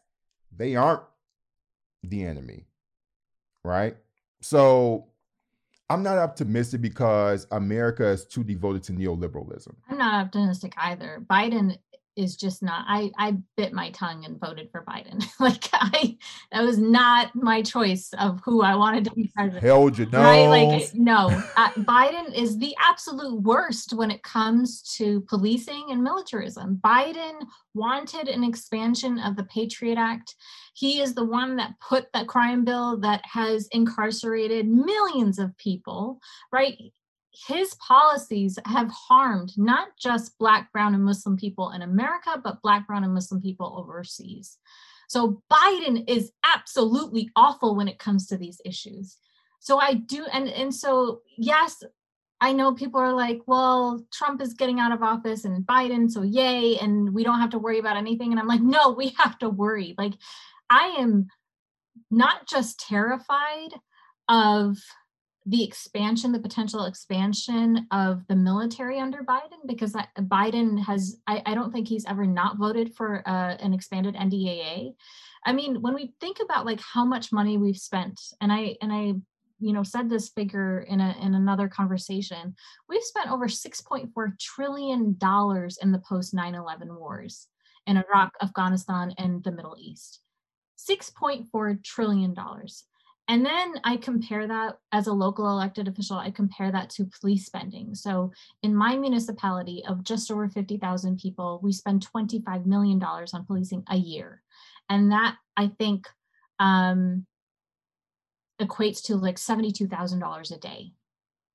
[0.57, 1.03] they aren't
[2.03, 2.66] the enemy,
[3.64, 3.97] right?
[4.40, 5.07] So
[5.88, 9.75] I'm not optimistic because America is too devoted to neoliberalism.
[9.88, 11.25] I'm not optimistic either.
[11.31, 11.79] Biden
[12.16, 15.24] is just not I I bit my tongue and voted for Biden.
[15.40, 16.16] like I
[16.53, 19.64] that was not my choice of who I wanted to be president.
[19.64, 20.22] Held your nose.
[20.22, 20.46] Right?
[20.46, 26.81] Like no, uh, Biden is the absolute worst when it comes to policing and militarism.
[26.85, 30.35] Biden wanted an expansion of the Patriot Act.
[30.74, 36.18] He is the one that put the crime bill that has incarcerated millions of people,
[36.53, 36.77] right?
[37.47, 42.87] His policies have harmed not just Black, Brown, and Muslim people in America, but Black,
[42.87, 44.59] Brown, and Muslim people overseas.
[45.09, 49.18] So Biden is absolutely awful when it comes to these issues.
[49.61, 51.83] So I do, and and so yes,
[52.40, 56.23] I know people are like, well, Trump is getting out of office and Biden, so
[56.23, 58.31] yay, and we don't have to worry about anything.
[58.33, 59.94] And I'm like, no, we have to worry.
[59.97, 60.14] Like,
[60.70, 61.29] I am
[62.11, 63.70] not just terrified
[64.29, 64.77] of
[65.46, 71.54] the expansion, the potential expansion of the military under Biden, because Biden has, I, I
[71.54, 74.94] don't think he's ever not voted for uh, an expanded NDAA.
[75.44, 78.90] I mean, when we think about like how much money we've spent, and I and
[78.90, 79.14] I,
[79.61, 82.54] you know, said this figure in a in another conversation,
[82.88, 87.48] we've spent over 6.4 trillion dollars in the post 9/11 wars
[87.87, 90.20] in Iraq, Afghanistan, and the Middle East.
[90.78, 92.85] 6.4 trillion dollars
[93.26, 97.46] and then I compare that as a local elected official, I compare that to police
[97.46, 97.94] spending.
[97.94, 98.32] So
[98.62, 103.96] in my municipality of just over 50,000 people, we spend $25 million on policing a
[103.96, 104.42] year.
[104.90, 106.06] And that I think
[106.58, 107.24] um,
[108.60, 110.92] equates to like $72,000 a day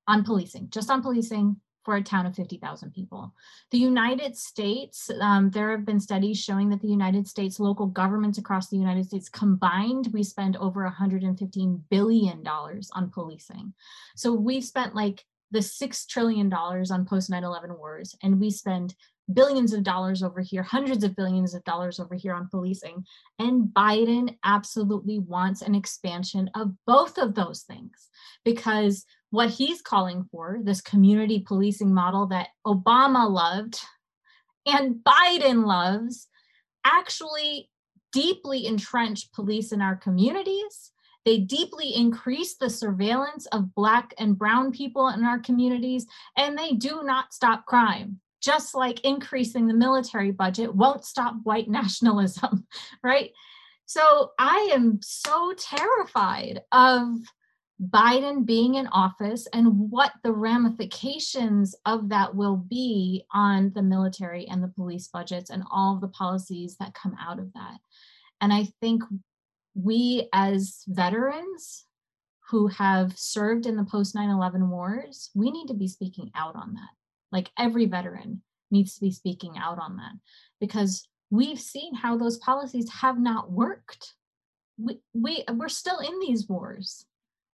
[0.08, 3.34] on policing, just on policing for a town of 50,000 people.
[3.70, 8.38] The United States, um, there have been studies showing that the United States, local governments
[8.38, 13.72] across the United States combined, we spend over $115 billion on policing.
[14.16, 18.94] So we've spent like the $6 trillion on post 9 11 wars, and we spend
[19.34, 23.04] billions of dollars over here, hundreds of billions of dollars over here on policing.
[23.38, 28.08] And Biden absolutely wants an expansion of both of those things
[28.44, 33.78] because what he's calling for, this community policing model that Obama loved
[34.66, 36.28] and Biden loves,
[36.84, 37.70] actually
[38.12, 40.92] deeply entrench police in our communities.
[41.24, 46.72] They deeply increase the surveillance of Black and Brown people in our communities, and they
[46.72, 48.20] do not stop crime.
[48.40, 52.66] Just like increasing the military budget won't stop white nationalism,
[53.02, 53.30] right?
[53.86, 57.08] So I am so terrified of
[57.80, 64.46] Biden being in office and what the ramifications of that will be on the military
[64.46, 67.78] and the police budgets and all the policies that come out of that.
[68.40, 69.02] And I think
[69.74, 71.86] we as veterans
[72.50, 76.56] who have served in the post 9 11 wars, we need to be speaking out
[76.56, 76.99] on that.
[77.32, 80.12] Like every veteran needs to be speaking out on that
[80.60, 84.14] because we've seen how those policies have not worked.
[84.78, 87.04] We, we, we're still in these wars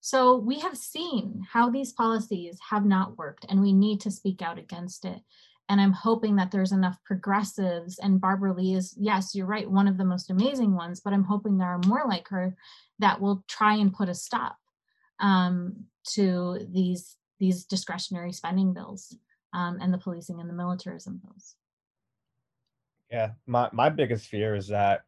[0.07, 4.41] So we have seen how these policies have not worked, and we need to speak
[4.41, 5.21] out against it.
[5.69, 9.89] And I'm hoping that there's enough progressives, and Barbara Lee is, yes, you're right, one
[9.89, 12.55] of the most amazing ones, but I'm hoping there are more like her
[13.01, 14.57] that will try and put a stop
[15.19, 19.15] um, to these these discretionary spending bills
[19.57, 21.57] um, and the policing and the militarism bills.
[23.11, 25.05] Yeah, my, my biggest fear is that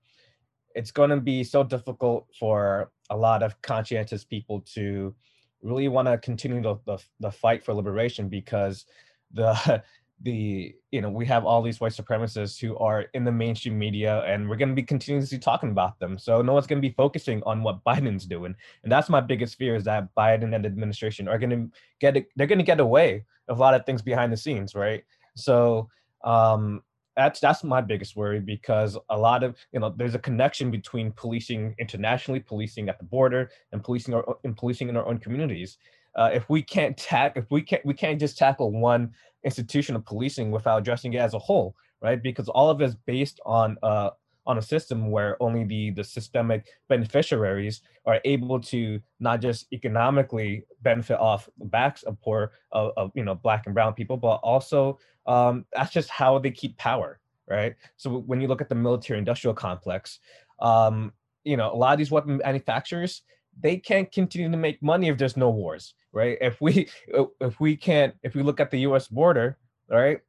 [0.75, 5.15] it's going to be so difficult for a lot of conscientious people to
[5.63, 8.87] really want to continue the, the, the fight for liberation because
[9.33, 9.83] the
[10.23, 14.23] the you know we have all these white supremacists who are in the mainstream media
[14.25, 16.19] and we're going to be continuously talking about them.
[16.19, 18.55] So no one's going to be focusing on what biden's doing.
[18.83, 22.17] And that's my biggest fear is that biden and the administration are going to get
[22.37, 25.05] they're going to get away of a lot of things behind the scenes right?
[25.37, 25.89] So
[26.25, 26.83] um
[27.19, 31.11] that's that's my biggest worry because a lot of you know there's a connection between
[31.13, 35.79] policing internationally, policing at the border, and policing our and policing in our own communities.
[36.15, 39.13] Uh, if we can't tack, if we can't we can't just tackle one
[39.45, 42.23] institution of policing without addressing it as a whole, right?
[42.23, 44.11] Because all of it is based on uh,
[44.47, 50.65] on a system where only the the systemic beneficiaries are able to not just economically
[50.83, 54.37] benefit off the backs of poor of, of you know black and brown people, but
[54.37, 57.75] also um, that's just how they keep power, right?
[57.97, 60.21] So when you look at the military industrial complex,
[60.61, 61.13] um,
[61.45, 63.23] you know, a lot of these weapon manufacturers,
[63.61, 66.39] they can't continue to make money if there's no wars, right?
[66.41, 66.89] If we
[67.41, 69.09] if we can't if we look at the U.S.
[69.09, 70.21] border, right,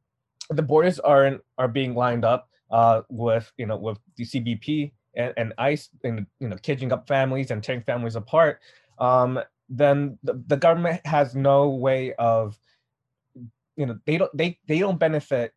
[0.49, 5.33] the borders are are being lined up uh, with you know with the CBP and,
[5.37, 8.59] and ICE and you know kidnapping up families and tearing families apart,
[8.99, 9.39] um,
[9.69, 12.57] then the, the government has no way of
[13.75, 15.53] you know they don't they they don't benefit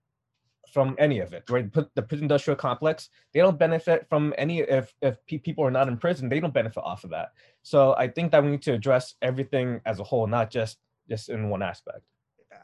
[0.72, 4.61] from any of it right put the prison industrial complex they don't benefit from any
[4.61, 7.32] if if people are not in prison they don't benefit off of that
[7.62, 11.29] so i think that we need to address everything as a whole not just just
[11.29, 12.01] in one aspect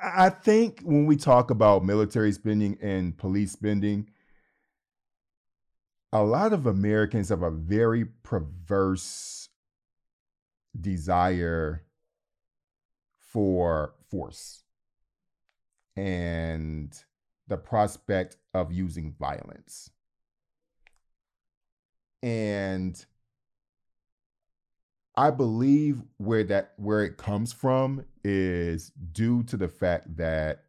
[0.02, 4.08] i think when we talk about military spending and police spending
[6.12, 9.48] a lot of americans have a very perverse
[10.80, 11.84] desire
[13.18, 14.62] for force
[15.96, 17.04] and
[17.48, 19.90] the prospect of using violence.
[22.22, 23.04] And
[25.18, 30.62] I believe where that where it comes from is due to the fact that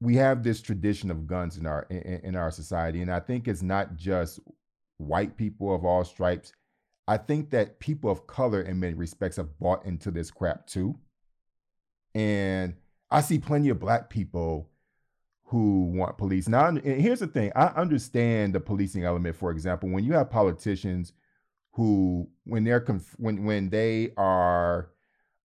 [0.00, 3.46] we have this tradition of guns in our in, in our society and I think
[3.46, 4.40] it's not just
[4.96, 6.54] white people of all stripes.
[7.06, 10.98] I think that people of color in many respects have bought into this crap too.
[12.14, 12.76] And
[13.10, 14.70] I see plenty of black people
[15.44, 16.48] who want police.
[16.48, 21.12] Now, here's the thing I understand the policing element, for example, when you have politicians
[21.78, 24.90] who, when they're, conf- when, when they are,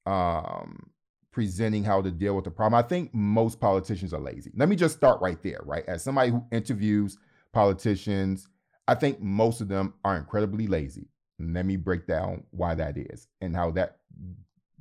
[0.05, 0.89] um,
[1.31, 2.77] presenting how to deal with the problem.
[2.77, 4.51] I think most politicians are lazy.
[4.55, 5.83] Let me just start right there, right?
[5.87, 7.17] As somebody who interviews
[7.51, 8.49] politicians,
[8.87, 11.07] I think most of them are incredibly lazy.
[11.39, 13.97] Let me break down why that is and how that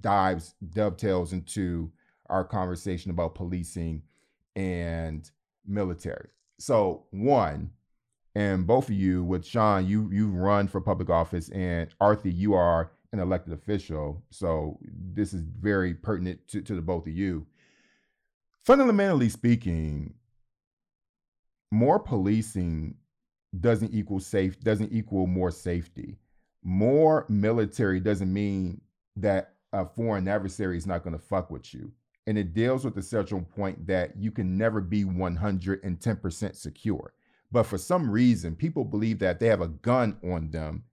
[0.01, 1.91] dives dovetails into
[2.29, 4.03] our conversation about policing
[4.55, 5.31] and
[5.67, 6.29] military.
[6.59, 7.71] So one,
[8.35, 12.55] and both of you with Sean, you you run for public office, and Arti, you
[12.55, 14.23] are an elected official.
[14.31, 17.47] So this is very pertinent to, to the both of you.
[18.65, 20.15] Fundamentally speaking,
[21.71, 22.95] more policing
[23.61, 26.17] doesn't equal safe, doesn't equal more safety.
[26.63, 28.81] More military doesn't mean
[29.17, 31.93] that a foreign adversary is not going to fuck with you.
[32.27, 37.13] And it deals with the central point that you can never be 110% secure.
[37.53, 40.85] But for some reason, people believe that they have a gun on them,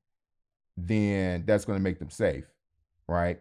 [0.75, 2.43] then that's going to make them safe,
[3.07, 3.39] right?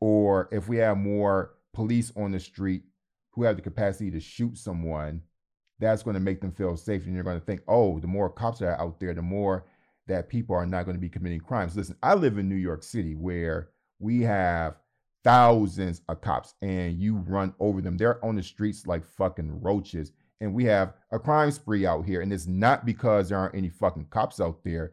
[0.00, 2.82] Or if we have more police on the street
[3.30, 5.22] who have the capacity to shoot someone,
[5.80, 7.06] that's going to make them feel safe.
[7.06, 9.64] And you're going to think, oh, the more cops are out there, the more
[10.06, 11.76] that people are not going to be committing crimes.
[11.76, 14.76] Listen, I live in New York City where we have
[15.24, 17.96] thousands of cops and you run over them.
[17.96, 20.12] They're on the streets like fucking roaches.
[20.40, 22.20] And we have a crime spree out here.
[22.20, 24.92] And it's not because there aren't any fucking cops out there.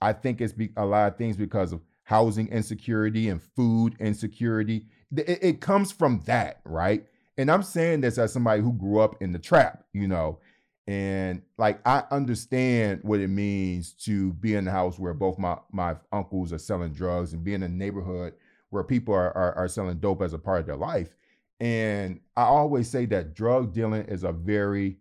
[0.00, 4.86] I think it's be- a lot of things because of housing insecurity and food insecurity.
[5.16, 7.04] It, it comes from that, right?
[7.36, 10.38] And I'm saying this as somebody who grew up in the trap, you know,
[10.86, 15.56] and like I understand what it means to be in the house where both my
[15.72, 18.34] my uncles are selling drugs and be in a neighborhood
[18.68, 21.14] where people are, are, are selling dope as a part of their life.
[21.60, 24.98] And I always say that drug dealing is a very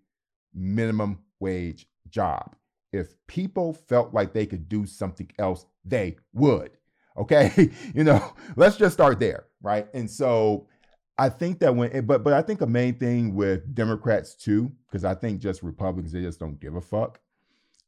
[0.53, 2.55] minimum wage job.
[2.91, 6.71] If people felt like they could do something else, they would.
[7.17, 7.71] Okay.
[7.95, 9.45] you know, let's just start there.
[9.61, 9.87] Right.
[9.93, 10.67] And so
[11.17, 15.05] I think that when, but, but I think a main thing with Democrats too, because
[15.05, 17.19] I think just Republicans, they just don't give a fuck.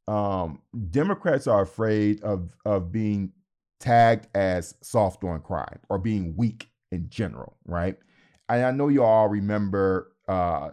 [0.08, 0.62] Um,
[0.92, 3.32] Democrats are afraid of, of being
[3.80, 7.58] tagged as soft on crime or being weak in general.
[7.66, 7.98] Right.
[8.48, 10.72] I know you all remember uh,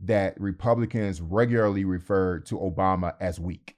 [0.00, 3.76] that Republicans regularly referred to Obama as weak.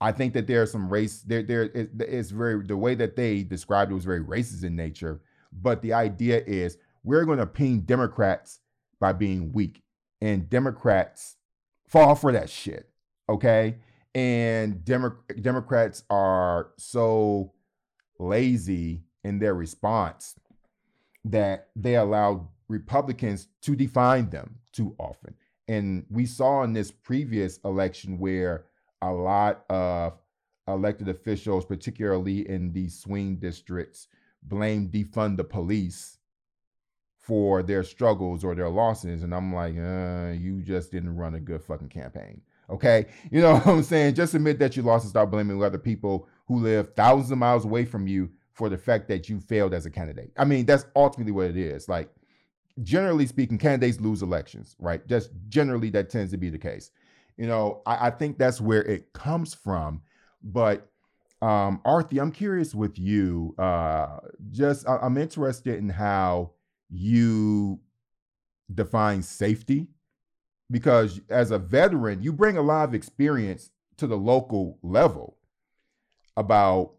[0.00, 1.42] I think that there's some race there.
[1.42, 5.22] There is very the way that they described it was very racist in nature.
[5.52, 8.60] But the idea is we're going to ping Democrats
[9.00, 9.82] by being weak,
[10.20, 11.36] and Democrats
[11.86, 12.90] fall for that shit.
[13.28, 13.76] Okay,
[14.14, 17.54] and Demo- Democrats are so
[18.18, 20.34] lazy in their response
[21.26, 25.34] that they allow Republicans to define them too often.
[25.68, 28.66] And we saw in this previous election where
[29.02, 30.14] a lot of
[30.68, 34.08] elected officials, particularly in these swing districts,
[34.42, 36.18] blame defund the police
[37.18, 39.24] for their struggles or their losses.
[39.24, 42.40] And I'm like, uh, you just didn't run a good fucking campaign.
[42.70, 43.06] Okay.
[43.30, 44.14] You know what I'm saying?
[44.14, 47.64] Just admit that you lost and start blaming other people who live thousands of miles
[47.64, 50.32] away from you for the fact that you failed as a candidate.
[50.38, 51.90] I mean, that's ultimately what it is.
[51.90, 52.08] Like,
[52.82, 55.06] generally speaking, candidates lose elections, right?
[55.06, 56.90] Just generally, that tends to be the case.
[57.36, 60.00] You know, I, I think that's where it comes from.
[60.42, 60.88] But
[61.42, 63.54] um, Arti, I'm curious with you.
[63.58, 66.52] Uh, just I, I'm interested in how
[66.88, 67.78] you
[68.74, 69.88] define safety
[70.70, 75.36] because as a veteran, you bring a lot of experience to the local level
[76.38, 76.95] about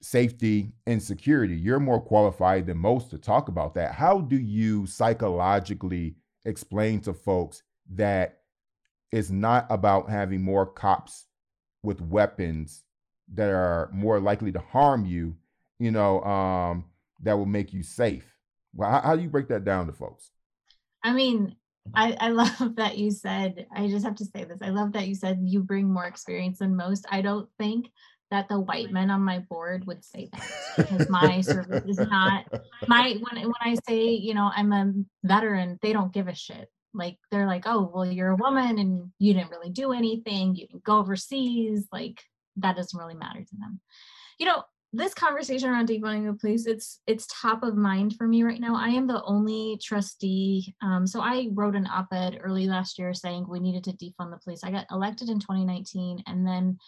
[0.00, 1.56] safety and security.
[1.56, 3.94] You're more qualified than most to talk about that.
[3.94, 7.62] How do you psychologically explain to folks
[7.94, 8.40] that
[9.10, 11.26] it's not about having more cops
[11.82, 12.84] with weapons
[13.34, 15.34] that are more likely to harm you,
[15.78, 16.84] you know, um,
[17.22, 18.36] that will make you safe?
[18.74, 20.30] Well, how, how do you break that down to folks?
[21.02, 21.56] I mean,
[21.94, 24.62] I, I love that you said, I just have to say this.
[24.62, 27.06] I love that you said you bring more experience than most.
[27.10, 27.90] I don't think
[28.30, 32.44] that the white men on my board would say that because my service is not
[32.86, 34.92] my when when I say you know I'm a
[35.24, 36.68] veteran, they don't give a shit.
[36.94, 40.54] Like they're like, oh well, you're a woman and you didn't really do anything.
[40.56, 41.86] You didn't go overseas.
[41.92, 42.22] Like
[42.56, 43.80] that doesn't really matter to them.
[44.38, 44.62] You know,
[44.92, 48.74] this conversation around defunding the police it's it's top of mind for me right now
[48.74, 53.46] i am the only trustee um, so i wrote an op-ed early last year saying
[53.46, 56.78] we needed to defund the police i got elected in 2019 and then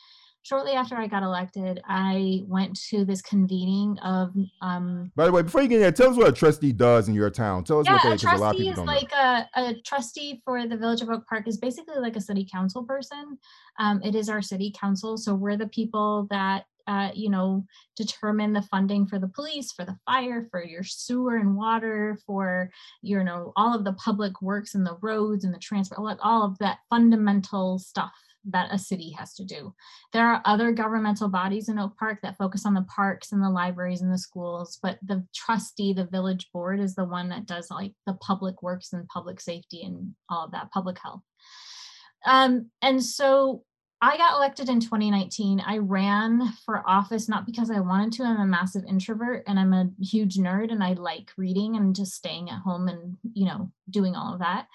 [0.43, 4.35] shortly after I got elected, I went to this convening of.
[4.63, 7.15] Um, By the way, before you get there, tell us what a trustee does in
[7.15, 7.65] your town.
[7.65, 8.13] Tell us yeah, what they.
[8.13, 11.59] A trustee a is like a, a, trustee for the Village of Oak Park is
[11.59, 13.39] basically like a city council person.
[13.79, 16.65] Um, it is our city council, so we're the people that.
[16.87, 17.65] Uh, you know,
[17.95, 22.69] determine the funding for the police, for the fire, for your sewer and water, for
[23.01, 26.59] you know all of the public works and the roads and the transport, all of
[26.59, 28.11] that fundamental stuff
[28.49, 29.75] that a city has to do.
[30.13, 33.51] There are other governmental bodies in Oak Park that focus on the parks and the
[33.51, 37.71] libraries and the schools, but the trustee, the village board, is the one that does
[37.71, 41.23] like the public works and public safety and all of that, public health.
[42.27, 43.65] Um, and so
[44.03, 45.61] I got elected in 2019.
[45.61, 48.25] I ran for office not because I wanted to.
[48.25, 52.15] I'm a massive introvert and I'm a huge nerd and I like reading and just
[52.15, 54.69] staying at home and, you know, doing all of that.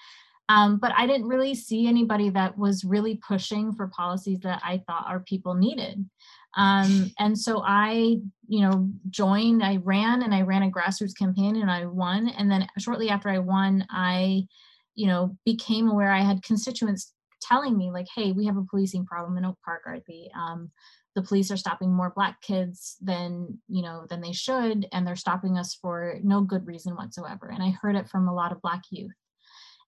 [0.48, 4.82] Um, but I didn't really see anybody that was really pushing for policies that I
[4.86, 6.08] thought our people needed.
[6.56, 8.18] Um, and so I,
[8.48, 12.28] you know, joined, I ran and I ran a grassroots campaign and I won.
[12.28, 14.46] And then shortly after I won, I,
[14.94, 19.04] you know, became aware I had constituents telling me like, hey, we have a policing
[19.04, 20.30] problem in Oak Park, Arti.
[20.34, 20.70] Um,
[21.16, 25.16] the police are stopping more black kids than you know than they should and they're
[25.16, 28.60] stopping us for no good reason whatsoever and i heard it from a lot of
[28.60, 29.14] black youth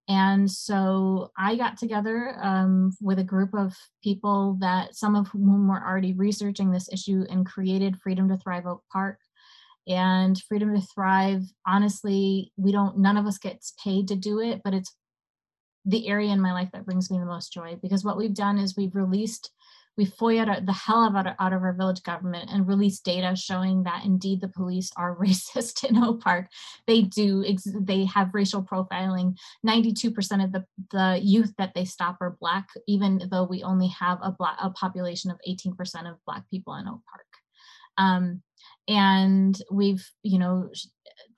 [0.08, 5.68] and so I got together um, with a group of people that some of whom
[5.68, 9.18] were already researching this issue and created Freedom to Thrive Oak Park.
[9.86, 14.62] And Freedom to Thrive, honestly, we don't, none of us gets paid to do it,
[14.64, 14.94] but it's
[15.84, 18.58] the area in my life that brings me the most joy because what we've done
[18.58, 19.50] is we've released
[19.98, 23.82] we FOIA the hell out of, out of our village government and released data showing
[23.82, 26.46] that indeed the police are racist in Oak Park.
[26.86, 27.44] They do,
[27.80, 29.36] they have racial profiling.
[29.66, 34.18] 92% of the, the youth that they stop are Black, even though we only have
[34.22, 35.74] a, black, a population of 18%
[36.08, 37.26] of Black people in Oak Park.
[37.98, 38.42] Um,
[38.86, 40.70] and we've, you know,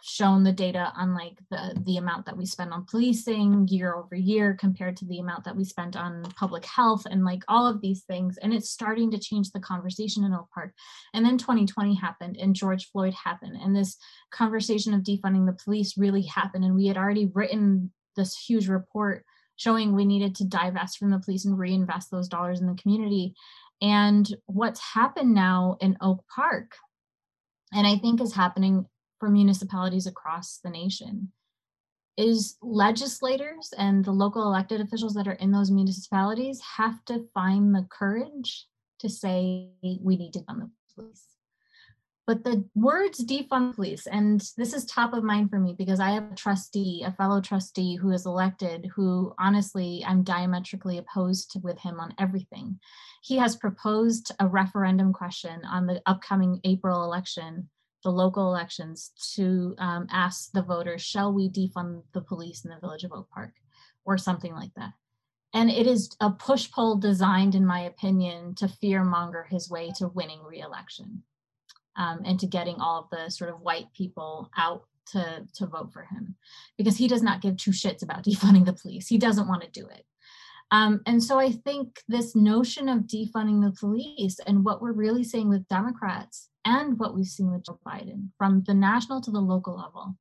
[0.02, 4.14] shown the data on like the the amount that we spend on policing year over
[4.14, 7.80] year compared to the amount that we spent on public health and like all of
[7.80, 10.72] these things and it's starting to change the conversation in oak park
[11.14, 13.96] and then 2020 happened and george floyd happened and this
[14.30, 19.24] conversation of defunding the police really happened and we had already written this huge report
[19.56, 23.34] showing we needed to divest from the police and reinvest those dollars in the community.
[23.82, 26.72] And what's happened now in oak park
[27.72, 28.86] and i think is happening
[29.20, 31.30] for municipalities across the nation
[32.16, 37.74] is legislators and the local elected officials that are in those municipalities have to find
[37.74, 38.66] the courage
[38.98, 41.26] to say we need to fund the police.
[42.26, 46.10] But the words defund police, and this is top of mind for me because I
[46.10, 51.78] have a trustee, a fellow trustee who is elected, who honestly I'm diametrically opposed with
[51.80, 52.78] him on everything.
[53.22, 57.68] He has proposed a referendum question on the upcoming April election
[58.02, 62.80] the local elections to um, ask the voters, shall we defund the police in the
[62.80, 63.52] village of Oak Park
[64.04, 64.92] or something like that.
[65.52, 69.90] And it is a push pull designed, in my opinion, to fear monger his way
[69.96, 71.22] to winning reelection
[71.96, 75.92] um, and to getting all of the sort of white people out to, to vote
[75.92, 76.36] for him
[76.78, 79.08] because he does not give two shits about defunding the police.
[79.08, 80.04] He doesn't want to do it.
[80.72, 85.24] Um, and so I think this notion of defunding the police and what we're really
[85.24, 89.40] seeing with Democrats and what we've seen with Joe Biden from the national to the
[89.40, 90.16] local level,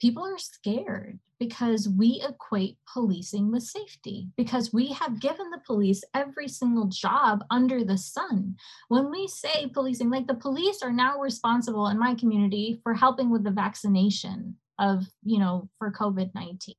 [0.00, 6.04] people are scared because we equate policing with safety, because we have given the police
[6.14, 8.54] every single job under the sun.
[8.88, 13.30] When we say policing, like the police are now responsible in my community for helping
[13.30, 16.74] with the vaccination of, you know, for COVID 19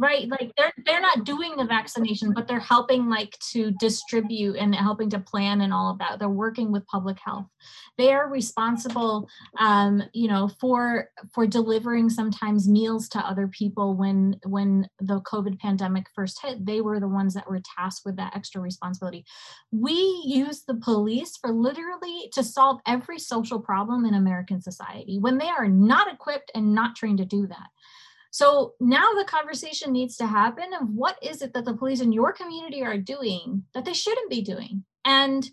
[0.00, 4.74] right like they're they're not doing the vaccination but they're helping like to distribute and
[4.74, 6.18] helping to plan and all of that.
[6.18, 7.46] They're working with public health.
[7.98, 9.28] They are responsible
[9.58, 15.58] um, you know for for delivering sometimes meals to other people when when the covid
[15.58, 16.64] pandemic first hit.
[16.64, 19.26] They were the ones that were tasked with that extra responsibility.
[19.70, 25.36] We use the police for literally to solve every social problem in american society when
[25.36, 27.68] they are not equipped and not trained to do that
[28.30, 32.12] so now the conversation needs to happen of what is it that the police in
[32.12, 34.84] your community are doing that they shouldn't be doing.
[35.04, 35.48] And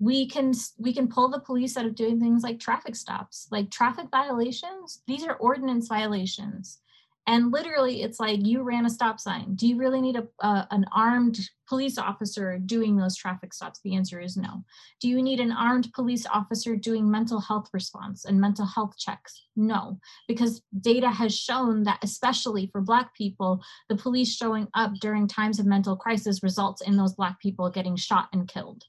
[0.00, 3.70] we can we can pull the police out of doing things like traffic stops, like
[3.70, 5.02] traffic violations.
[5.06, 6.80] These are ordinance violations.
[7.26, 9.54] And literally, it's like you ran a stop sign.
[9.54, 10.26] Do you really need a,
[10.70, 13.80] an armed police officer doing those traffic stops?
[13.82, 14.62] The answer is no.
[15.00, 19.46] Do you need an armed police officer doing mental health response and mental health checks?
[19.56, 19.98] No,
[20.28, 25.58] because data has shown that, especially for Black people, the police showing up during times
[25.58, 28.84] of mental crisis results in those Black people getting shot and killed,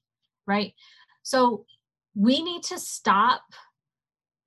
[0.45, 0.73] right?
[1.23, 1.65] So
[2.15, 3.43] we need to stop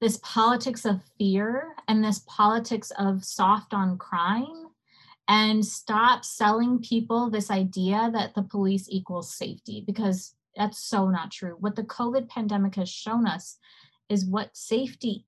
[0.01, 4.69] this politics of fear and this politics of soft on crime
[5.27, 11.31] and stop selling people this idea that the police equals safety because that's so not
[11.31, 11.57] true.
[11.61, 13.59] What the COVID pandemic has shown us
[14.09, 15.27] is what safety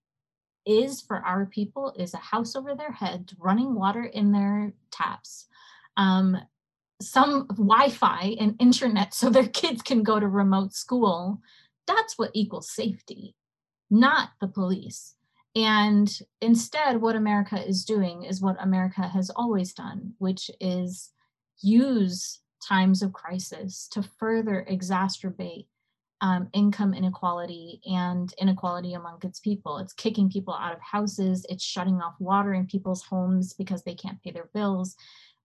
[0.64, 5.47] is for our people is a house over their head, running water in their taps,
[5.97, 6.37] um,
[7.01, 11.41] some Wi-Fi and internet so their kids can go to remote school.
[11.87, 13.35] That's what equals safety
[13.91, 15.14] not the police.
[15.57, 16.09] And
[16.41, 21.11] instead, what America is doing is what America has always done, which is
[21.61, 25.66] use times of crisis to further exacerbate
[26.20, 29.78] um, income inequality and inequality among its people.
[29.78, 33.95] It's kicking people out of houses, it's shutting off water in people's homes because they
[33.95, 34.97] can't pay their bills.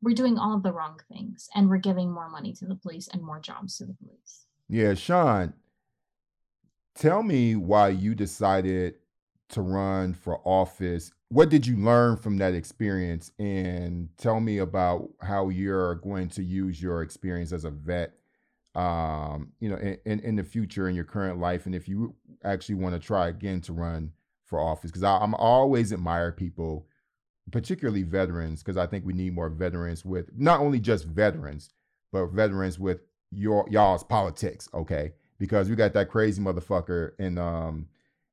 [0.02, 3.24] We're doing all the wrong things, and we're giving more money to the police and
[3.24, 4.46] more jobs to the police.
[4.68, 5.54] Yeah, Sean,
[6.96, 8.96] Tell me why you decided
[9.50, 11.12] to run for office.
[11.28, 13.32] What did you learn from that experience?
[13.38, 18.14] And tell me about how you're going to use your experience as a vet,
[18.76, 21.66] um, you know, in, in, in the future in your current life.
[21.66, 22.16] And if you
[22.46, 24.14] actually want to try again to run
[24.46, 26.88] for office, because I'm always admire people,
[27.52, 31.72] particularly veterans, because I think we need more veterans with not only just veterans,
[32.14, 34.70] but veterans with your y'all's politics.
[34.74, 37.88] Okay because we got that crazy motherfucker in um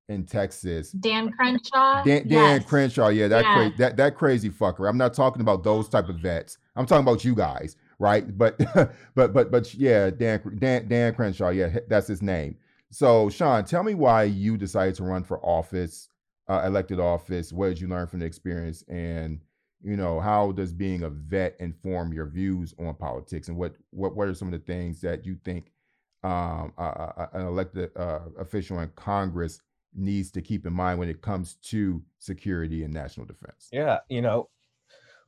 [0.08, 0.92] in Texas.
[0.92, 2.02] Dan Crenshaw.
[2.04, 2.64] Dan, Dan yes.
[2.64, 3.54] Crenshaw, yeah, that yeah.
[3.54, 4.88] crazy that that crazy fucker.
[4.88, 6.58] I'm not talking about those type of vets.
[6.76, 8.36] I'm talking about you guys, right?
[8.36, 8.58] But
[9.14, 12.56] but but but yeah, Dan Dan Dan Crenshaw, yeah, that's his name.
[12.90, 16.08] So Sean, tell me why you decided to run for office,
[16.48, 17.52] uh, elected office.
[17.52, 19.40] What did you learn from the experience, and
[19.82, 24.14] you know how does being a vet inform your views on politics, and what what
[24.14, 25.72] what are some of the things that you think
[26.24, 29.60] um, uh, an elected uh, official in Congress
[29.94, 33.68] needs to keep in mind when it comes to security and national defense?
[33.72, 34.48] Yeah, you know,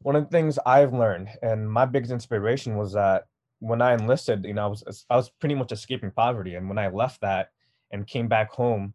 [0.01, 3.25] one of the things I've learned and my biggest inspiration was that
[3.61, 6.79] when I enlisted, you know, I was I was pretty much escaping poverty, and when
[6.79, 7.49] I left that
[7.91, 8.95] and came back home,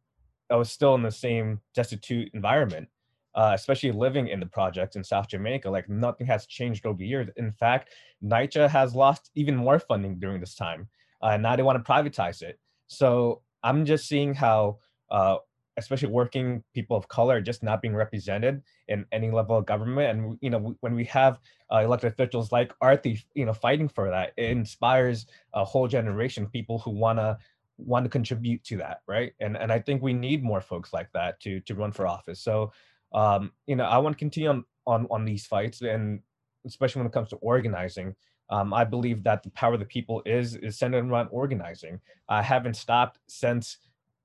[0.50, 2.88] I was still in the same destitute environment,
[3.34, 5.70] uh, especially living in the projects in South Jamaica.
[5.70, 7.30] Like nothing has changed over the years.
[7.38, 7.90] In fact,
[8.24, 10.88] NYCHA has lost even more funding during this time,
[11.22, 12.60] uh, and now they want to privatize it.
[12.88, 14.80] So I'm just seeing how
[15.12, 15.38] uh,
[15.80, 20.10] especially working people of color are just not being represented in any level of government.
[20.10, 21.40] And you know when we have
[21.72, 26.44] uh, elected officials like Arti you know fighting for that it inspires a whole generation
[26.44, 27.38] of people who want to
[27.78, 29.34] want to contribute to that right?
[29.40, 32.42] And and i think we need more folks like that to to run for office.
[32.42, 32.72] So
[33.14, 36.20] um you know i want to continue on on on these fights and
[36.66, 38.16] especially when it comes to organizing
[38.50, 42.00] um, I believe that the power of the people is is centered around organizing.
[42.28, 43.78] I haven't stopped since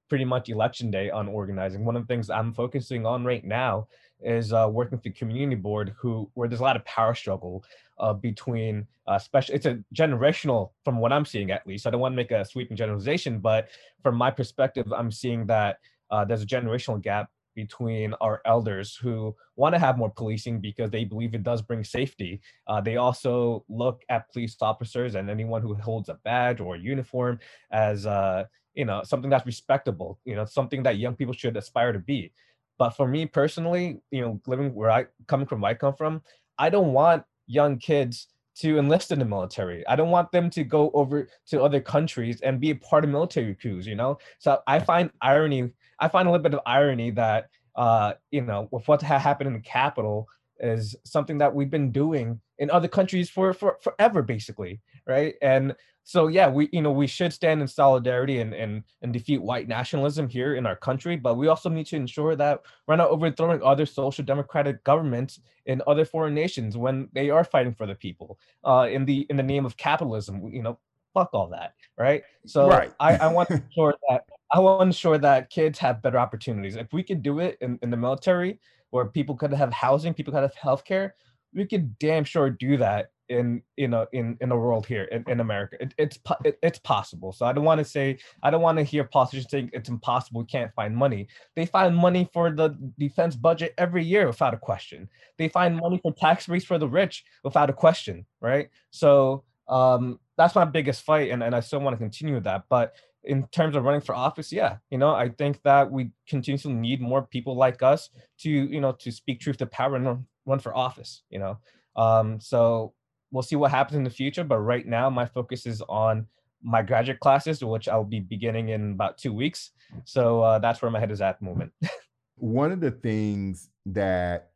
[0.09, 1.85] pretty much election day on organizing.
[1.85, 3.89] One of the things I'm focusing on right now
[4.21, 7.65] is uh, working with the community board, who where there's a lot of power struggle
[7.99, 9.55] uh, between, uh, special.
[9.55, 11.87] It's a generational, from what I'm seeing at least.
[11.87, 13.69] I don't want to make a sweeping generalization, but
[14.03, 15.79] from my perspective, I'm seeing that
[16.11, 20.91] uh, there's a generational gap between our elders who want to have more policing because
[20.91, 22.41] they believe it does bring safety.
[22.67, 26.79] Uh, they also look at police officers and anyone who holds a badge or a
[26.79, 27.39] uniform
[27.71, 28.45] as uh,
[28.75, 32.33] you know something that's respectable you know something that young people should aspire to be
[32.79, 36.21] but for me personally you know living where i coming from where i come from
[36.59, 39.87] i don't want young kids to enlist in the military.
[39.87, 43.11] I don't want them to go over to other countries and be a part of
[43.11, 44.19] military coups you know?
[44.39, 48.69] So i find irony i find a little bit of irony that uh you know
[48.71, 50.29] with what happened in the capital
[50.61, 55.35] is something that we've been doing in other countries for, for forever basically right?
[55.43, 55.75] And
[56.05, 59.67] so yeah we you know we should stand in solidarity and, and and defeat white
[59.67, 63.61] nationalism here in our country but we also need to ensure that we're not overthrowing
[63.63, 68.39] other social democratic governments in other foreign nations when they are fighting for the people
[68.65, 70.79] uh, in the in the name of capitalism you know
[71.15, 72.25] fuck all that right?
[72.45, 72.93] So right.
[72.99, 76.77] I, I want to ensure that i want to ensure that kids have better opportunities.
[76.77, 80.33] If we could do it in, in the military where people could have housing people
[80.33, 81.13] could have healthcare
[81.55, 85.25] we could damn sure do that in you know in in the world here in,
[85.29, 85.77] in america.
[85.81, 87.33] It, it's it, it's possible.
[87.33, 90.41] So i don't want to say i don't want to hear politicians saying it's impossible
[90.41, 91.29] we can't find money.
[91.57, 95.09] They find money for the defense budget every year without a question.
[95.39, 98.69] They find money for tax rates for the rich without a question right?
[98.91, 102.65] So um that's my biggest fight and, and i still want to continue that.
[102.69, 102.95] But
[103.25, 107.01] in terms of running for office yeah you know i think that we continuously need
[107.01, 110.77] more people like us to you know to speak truth to power and run for
[110.77, 111.59] office you know?
[111.97, 112.93] Um so
[113.35, 114.45] we'll see what happens in the future.
[114.45, 116.27] But right now, my focus is on
[116.63, 119.73] my graduate classes, which I'll be beginning in about two weeks.
[120.05, 121.73] So uh, that's where my head is at the moment.
[122.37, 124.53] One of the things that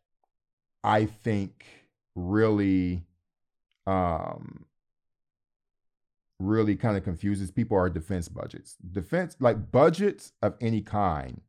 [0.84, 1.64] I think
[2.14, 3.02] really,
[3.86, 4.64] um,
[6.38, 8.76] really kind of confuses people are defense budgets.
[8.92, 11.40] Defense, like budgets of any kind,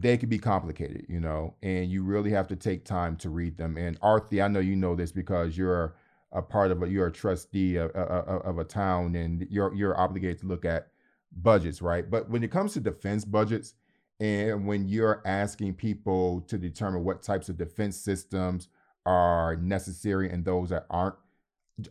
[0.00, 3.56] they could be complicated, you know, and you really have to take time to read
[3.56, 3.76] them.
[3.76, 5.94] And Arti, I know you know this because you're
[6.32, 9.98] a part of a, you're a trustee of, of, of a town and you're you're
[9.98, 10.88] obligated to look at
[11.36, 12.08] budgets, right?
[12.10, 13.74] But when it comes to defense budgets,
[14.20, 18.68] and when you're asking people to determine what types of defense systems
[19.04, 21.16] are necessary and those that aren't,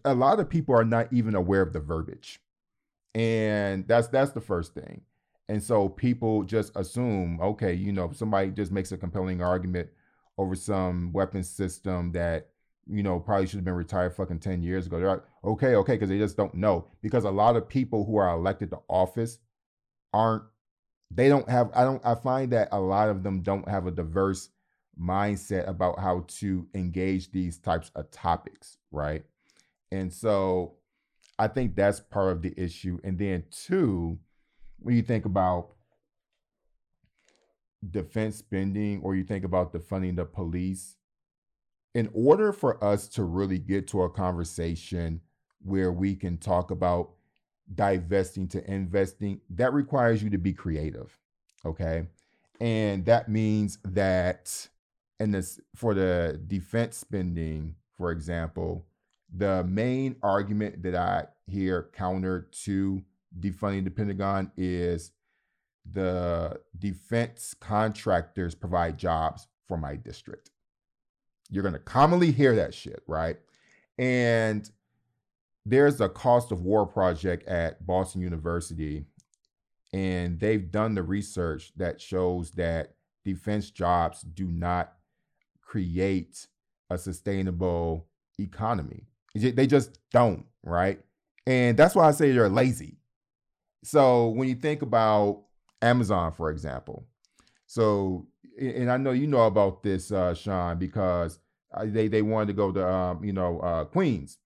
[0.05, 2.39] a lot of people are not even aware of the verbiage.
[3.13, 5.01] And that's that's the first thing.
[5.51, 9.89] And so people just assume, okay, you know, somebody just makes a compelling argument
[10.37, 12.47] over some weapon system that,
[12.87, 14.97] you know, probably should have been retired fucking 10 years ago.
[14.97, 16.87] They're like, okay, okay, because they just don't know.
[17.01, 19.39] Because a lot of people who are elected to office
[20.13, 20.43] aren't,
[21.13, 23.91] they don't have, I don't, I find that a lot of them don't have a
[23.91, 24.51] diverse
[24.97, 29.25] mindset about how to engage these types of topics, right?
[29.91, 30.75] And so
[31.37, 32.99] I think that's part of the issue.
[33.03, 34.17] And then two,
[34.81, 35.69] when you think about
[37.89, 40.97] defense spending or you think about defunding the police,
[41.93, 45.21] in order for us to really get to a conversation
[45.63, 47.11] where we can talk about
[47.73, 51.17] divesting to investing, that requires you to be creative.
[51.65, 52.05] Okay.
[52.59, 54.67] And that means that
[55.19, 58.85] in this for the defense spending, for example,
[59.33, 63.01] the main argument that I hear counter to
[63.39, 65.11] defunding the Pentagon is
[65.89, 70.51] the defense contractors provide jobs for my district.
[71.49, 73.37] You're going to commonly hear that shit, right?
[73.97, 74.69] And
[75.65, 79.05] there's a cost of war project at Boston University.
[79.93, 82.93] and they've done the research that shows that
[83.25, 84.93] defense jobs do not
[85.61, 86.47] create
[86.89, 88.07] a sustainable
[88.39, 89.05] economy.
[89.35, 90.99] They just don't, right?
[91.45, 92.97] And that's why I say they're lazy.
[93.83, 95.43] So when you think about
[95.81, 97.07] Amazon, for example,
[97.65, 98.27] so
[98.59, 101.39] and I know you know about this, uh, Sean, because
[101.83, 104.37] they they wanted to go to um, you know uh, Queens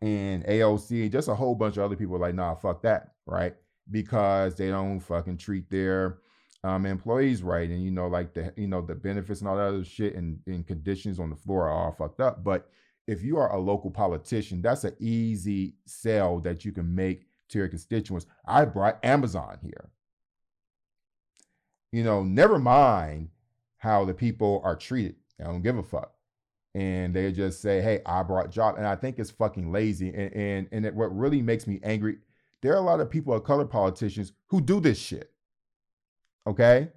[0.00, 3.54] and AOC, just a whole bunch of other people like, nah, fuck that, right?
[3.90, 6.18] Because they don't fucking treat their
[6.64, 9.62] um, employees right, and you know, like the you know the benefits and all that
[9.68, 12.42] other shit and, and conditions on the floor are all fucked up.
[12.42, 12.68] But
[13.06, 17.58] if you are a local politician, that's an easy sell that you can make to
[17.58, 18.26] your constituents.
[18.46, 19.90] I brought Amazon here.
[21.92, 23.30] You know, never mind
[23.78, 25.16] how the people are treated.
[25.40, 26.12] I don't give a fuck.
[26.74, 28.76] And they just say, hey, I brought job.
[28.76, 30.08] And I think it's fucking lazy.
[30.14, 32.18] And and, and it, what really makes me angry,
[32.60, 35.30] there are a lot of people of color politicians who do this shit.
[36.46, 36.88] Okay?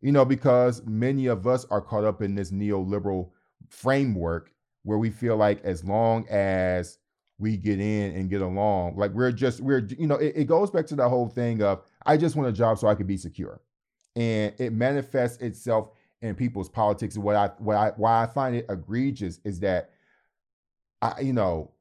[0.00, 3.30] You know, because many of us are caught up in this neoliberal
[3.68, 4.50] framework
[4.82, 6.98] where we feel like as long as
[7.38, 10.70] we get in and get along, like we're just, we're, you know, it, it goes
[10.70, 13.16] back to the whole thing of, I just want a job so I can be
[13.16, 13.60] secure.
[14.14, 15.90] And it manifests itself
[16.22, 17.16] in people's politics.
[17.16, 19.90] And what I, what I, why I find it egregious is that
[21.02, 21.72] I, you know,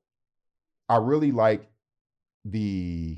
[0.89, 1.69] I really like
[2.43, 3.17] the,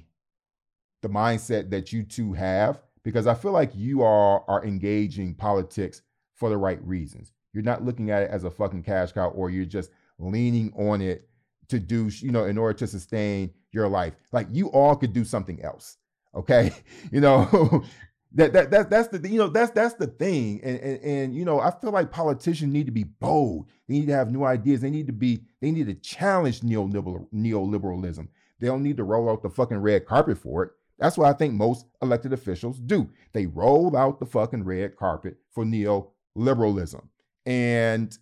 [1.01, 6.01] the mindset that you two have because I feel like you all are engaging politics
[6.33, 7.31] for the right reasons.
[7.53, 11.01] You're not looking at it as a fucking cash cow or you're just leaning on
[11.01, 11.29] it
[11.69, 14.13] to do, you know, in order to sustain your life.
[14.31, 15.97] Like you all could do something else.
[16.33, 16.71] Okay.
[17.11, 17.83] You know,
[18.35, 21.45] that, that that that's the you know that's that's the thing and, and and you
[21.45, 24.81] know i feel like politicians need to be bold they need to have new ideas
[24.81, 28.27] they need to be they need to challenge neoliberal neoliberalism
[28.59, 31.33] they don't need to roll out the fucking red carpet for it that's what i
[31.33, 37.01] think most elected officials do they roll out the fucking red carpet for neoliberalism
[37.45, 38.17] and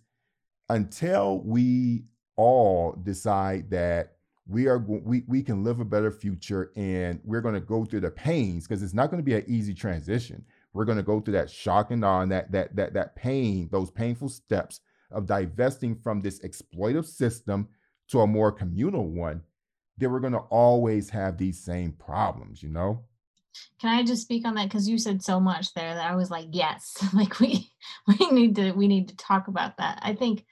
[0.68, 2.04] until we
[2.36, 4.12] all decide that
[4.46, 8.00] we are we, we can live a better future and we're going to go through
[8.00, 10.44] the pains because it's not going to be an easy transition.
[10.72, 13.68] We're going to go through that shock and awe and that that that that pain
[13.72, 14.80] those painful steps
[15.10, 17.68] of divesting from this exploitive system
[18.08, 19.42] to a more communal one
[19.96, 23.04] then we're going to always have these same problems you know?
[23.80, 24.64] Can I just speak on that?
[24.64, 27.70] Because you said so much there that I was like, yes, like we
[28.06, 30.00] we need to we need to talk about that.
[30.02, 30.44] I think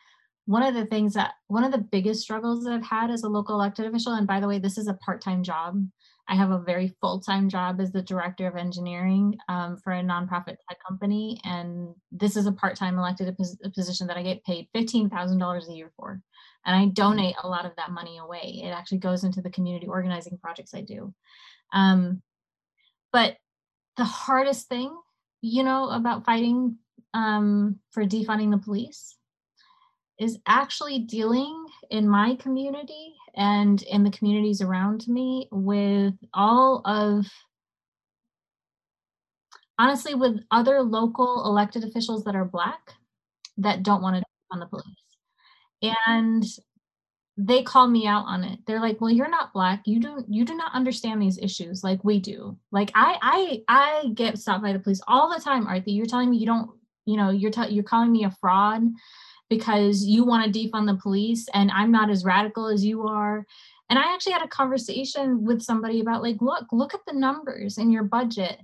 [0.46, 3.28] one of the things that one of the biggest struggles that I've had as a
[3.28, 5.86] local elected official, and by the way, this is a part-time job.
[6.28, 10.56] I have a very full-time job as the director of engineering um, for a nonprofit
[10.68, 13.36] tech company, and this is a part-time elected
[13.74, 16.20] position that I get paid fifteen thousand dollars a year for,
[16.64, 18.62] and I donate a lot of that money away.
[18.64, 21.12] It actually goes into the community organizing projects I do.
[21.72, 22.22] Um,
[23.12, 23.36] but
[23.96, 24.96] the hardest thing,
[25.40, 26.78] you know, about fighting
[27.14, 29.16] um, for defunding the police
[30.22, 37.26] is actually dealing in my community and in the communities around me with all of
[39.78, 42.94] honestly with other local elected officials that are black
[43.58, 44.86] that don't want to defund the police.
[46.06, 46.44] And
[47.36, 48.60] they call me out on it.
[48.64, 49.82] They're like well you're not black.
[49.86, 52.56] You don't you do not understand these issues like we do.
[52.70, 53.62] Like i i
[54.04, 56.70] i get stopped by the police all the time arti you're telling me you don't
[57.06, 58.82] you know you're t- you're calling me a fraud
[59.52, 63.44] because you want to defund the police and i'm not as radical as you are.
[63.90, 67.76] And i actually had a conversation with somebody about like look look at the numbers
[67.76, 68.58] in your budget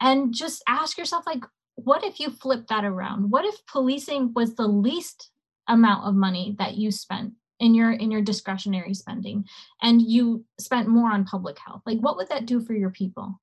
[0.00, 1.44] and just ask yourself like
[1.74, 3.30] what if you flip that around?
[3.30, 5.30] What if policing was the least
[5.68, 9.44] amount of money that you spent in your in your discretionary spending
[9.82, 11.82] and you spent more on public health?
[11.84, 13.38] Like what would that do for your people?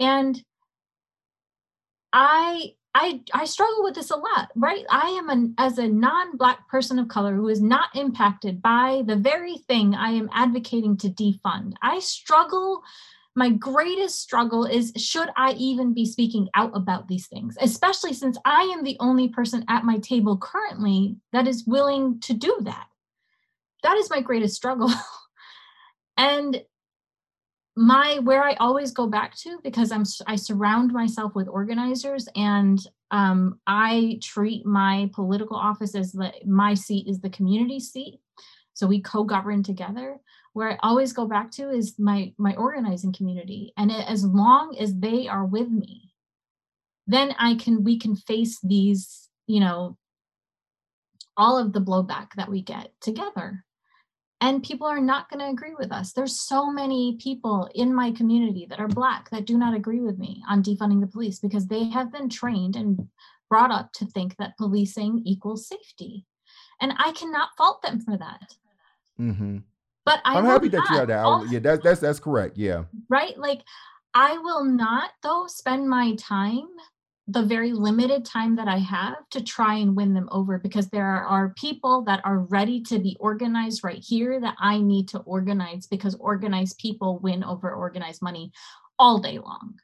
[0.00, 0.42] And
[2.14, 6.68] i i i struggle with this a lot right i am an as a non-black
[6.68, 11.08] person of color who is not impacted by the very thing i am advocating to
[11.08, 12.82] defund i struggle
[13.34, 18.36] my greatest struggle is should I even be speaking out about these things, especially since
[18.44, 22.88] I am the only person at my table currently that is willing to do that
[23.82, 24.90] that is my greatest struggle.
[26.16, 26.62] and
[27.78, 32.84] my where I always go back to because I'm I surround myself with organizers and
[33.12, 38.20] um, I treat my political office as the, my seat is the community seat.
[38.74, 40.18] So we co-govern together.
[40.54, 44.76] Where I always go back to is my my organizing community, and it, as long
[44.80, 46.14] as they are with me,
[47.06, 49.96] then I can we can face these you know
[51.36, 53.64] all of the blowback that we get together
[54.40, 56.12] and people are not going to agree with us.
[56.12, 60.18] There's so many people in my community that are black that do not agree with
[60.18, 63.08] me on defunding the police because they have been trained and
[63.50, 66.24] brought up to think that policing equals safety.
[66.80, 68.54] And I cannot fault them for that.
[69.20, 69.58] Mm-hmm.
[70.04, 71.48] But I I'm happy that you have that.
[71.50, 72.56] Yeah, that's that's that's correct.
[72.56, 72.84] Yeah.
[73.08, 73.36] right?
[73.36, 73.62] Like,
[74.14, 76.68] I will not, though, spend my time,
[77.30, 81.04] the very limited time that I have, to try and win them over because there
[81.04, 85.86] are people that are ready to be organized right here that I need to organize
[85.86, 88.50] because organized people win over organized money
[88.98, 89.74] all day long.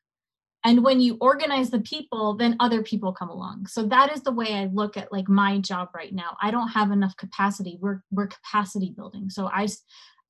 [0.64, 3.66] And when you organize the people, then other people come along.
[3.66, 6.38] So that is the way I look at like my job right now.
[6.40, 7.76] I don't have enough capacity.
[7.78, 9.28] We're we're capacity building.
[9.28, 9.68] So I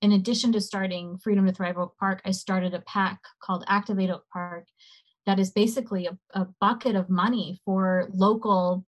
[0.02, 4.10] in addition to starting Freedom to Thrive Oak Park, I started a PAC called Activate
[4.10, 4.66] Oak Park
[5.26, 8.84] that is basically a, a bucket of money for local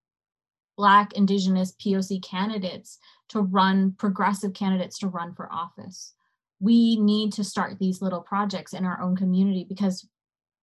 [0.76, 2.98] Black, Indigenous, POC candidates
[3.30, 6.12] to run, progressive candidates to run for office.
[6.60, 10.06] We need to start these little projects in our own community because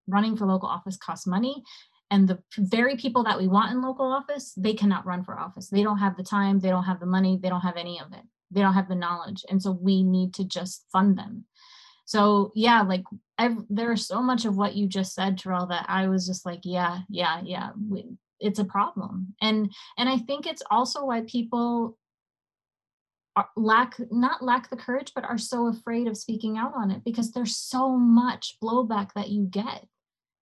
[0.07, 1.63] running for local office costs money.
[2.11, 5.69] And the very people that we want in local office, they cannot run for office.
[5.69, 8.13] They don't have the time, they don't have the money, they don't have any of
[8.13, 11.45] it they don't have the knowledge and so we need to just fund them
[12.05, 13.03] so yeah like
[13.39, 16.61] ev- there's so much of what you just said terrell that i was just like
[16.63, 18.05] yeah yeah yeah we,
[18.39, 19.33] it's a problem.
[19.41, 21.97] And and i think it's also why people
[23.55, 27.31] lack not lack the courage but are so afraid of speaking out on it because
[27.31, 29.87] there's so much blowback that you get.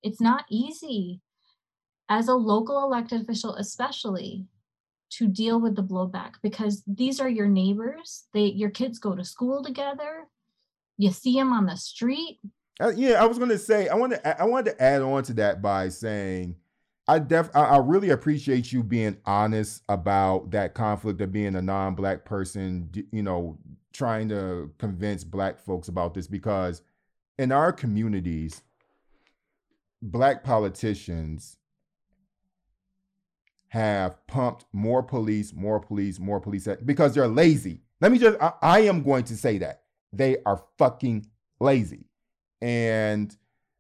[0.03, 1.21] It's not easy
[2.09, 4.45] as a local elected official especially
[5.11, 9.23] to deal with the blowback because these are your neighbors they your kids go to
[9.23, 10.27] school together
[11.01, 12.39] you see them on the street
[12.79, 15.33] Uh, yeah, I was gonna say I want to I wanted to add on to
[15.33, 16.55] that by saying
[17.07, 21.61] I def I, I really appreciate you being honest about that conflict of being a
[21.61, 23.57] non-black person, you know,
[23.93, 26.81] trying to convince black folks about this because
[27.37, 28.61] in our communities,
[30.01, 31.57] black politicians
[33.69, 37.81] have pumped more police, more police, more police because they're lazy.
[37.99, 39.80] Let me just I, I am going to say that.
[40.13, 41.27] They are fucking
[41.59, 42.05] lazy.
[42.61, 43.35] And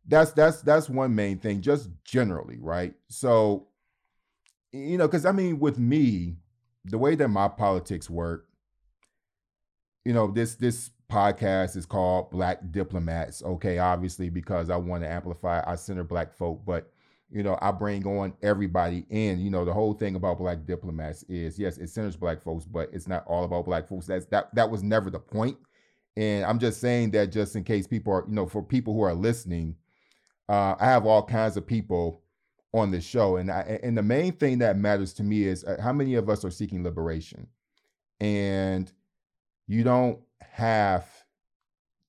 [0.07, 2.93] that's that's that's one main thing just generally right?
[3.07, 3.67] So
[4.71, 6.35] you know because i mean with me
[6.85, 8.47] the way that my politics work
[10.05, 13.43] you know this this podcast is called black diplomats.
[13.43, 16.91] Okay obviously because i want to amplify i center black folk but
[17.29, 19.05] you know i bring on everybody.
[19.09, 22.65] In you know the whole thing about black diplomats is yes it centers black folks
[22.65, 24.05] but it's not all about black folks.
[24.07, 25.57] That's that that was never the point
[26.17, 29.01] and I'm just saying that just in case people are, you know, for people who
[29.01, 29.75] are listening,
[30.49, 32.21] uh, I have all kinds of people
[32.73, 35.77] on this show, and I, and the main thing that matters to me is uh,
[35.81, 37.47] how many of us are seeking liberation,
[38.19, 38.91] and
[39.67, 41.07] you don't have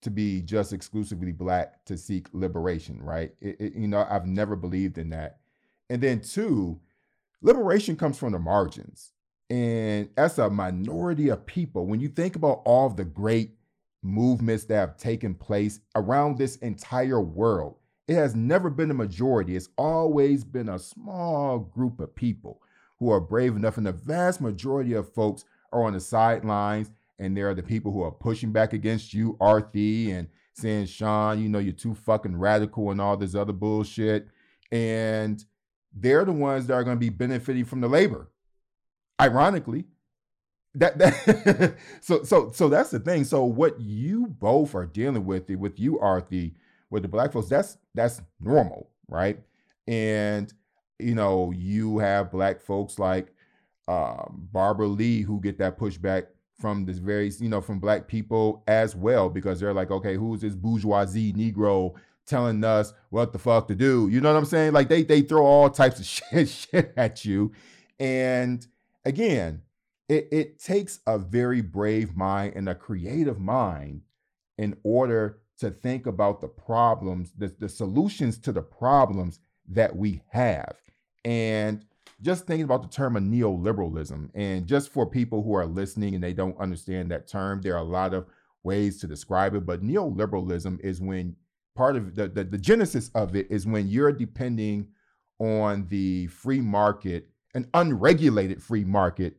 [0.03, 3.33] to be just exclusively black to seek liberation, right?
[3.41, 5.39] It, it- you know, I've never believed in that.
[5.91, 6.81] And then two,
[7.43, 9.13] liberation comes from the margins,
[9.51, 11.87] and as a minority of people.
[11.87, 13.57] When you think about all the great
[14.03, 17.77] movements that have taken place around this entire world.
[18.09, 19.57] It has never been a majority.
[19.57, 22.61] It's always been a small group of people
[22.99, 27.37] who are brave enough, and the vast majority of folks are on the sidelines, and
[27.37, 31.49] there are the people who are pushing back against you, Arti, and saying, Sean, you
[31.49, 34.29] know, you're too fucking radical and all this other bullshit.
[34.71, 35.45] And
[35.95, 38.31] they're the ones that are going to be benefiting from the labor.
[39.21, 39.85] Ironically,
[40.75, 43.25] that that so so so that's the thing.
[43.25, 46.55] So what you both are dealing with with you, Arti,
[46.91, 49.39] with the black folks, that's that's normal, right?
[49.87, 50.53] And
[50.99, 53.33] you know, you have black folks like
[53.89, 56.27] um, Barbara Lee who get that pushback
[56.59, 60.41] from this very, you know, from black people as well, because they're like, okay, who's
[60.41, 61.95] this bourgeoisie Negro
[62.25, 64.09] telling us what the fuck to do?
[64.09, 64.73] You know what I'm saying?
[64.73, 67.53] Like they they throw all types of shit shit at you,
[67.99, 68.67] and
[69.05, 69.63] again,
[70.13, 74.03] it, it takes a very brave mind and a creative mind
[74.59, 80.21] in order to think about the problems, the, the solutions to the problems that we
[80.29, 80.77] have.
[81.25, 81.87] And
[82.21, 86.23] just thinking about the term of neoliberalism, and just for people who are listening and
[86.23, 88.27] they don't understand that term, there are a lot of
[88.63, 89.65] ways to describe it.
[89.65, 91.37] But neoliberalism is when
[91.75, 94.89] part of the, the, the genesis of it is when you're depending
[95.39, 99.39] on the free market, an unregulated free market,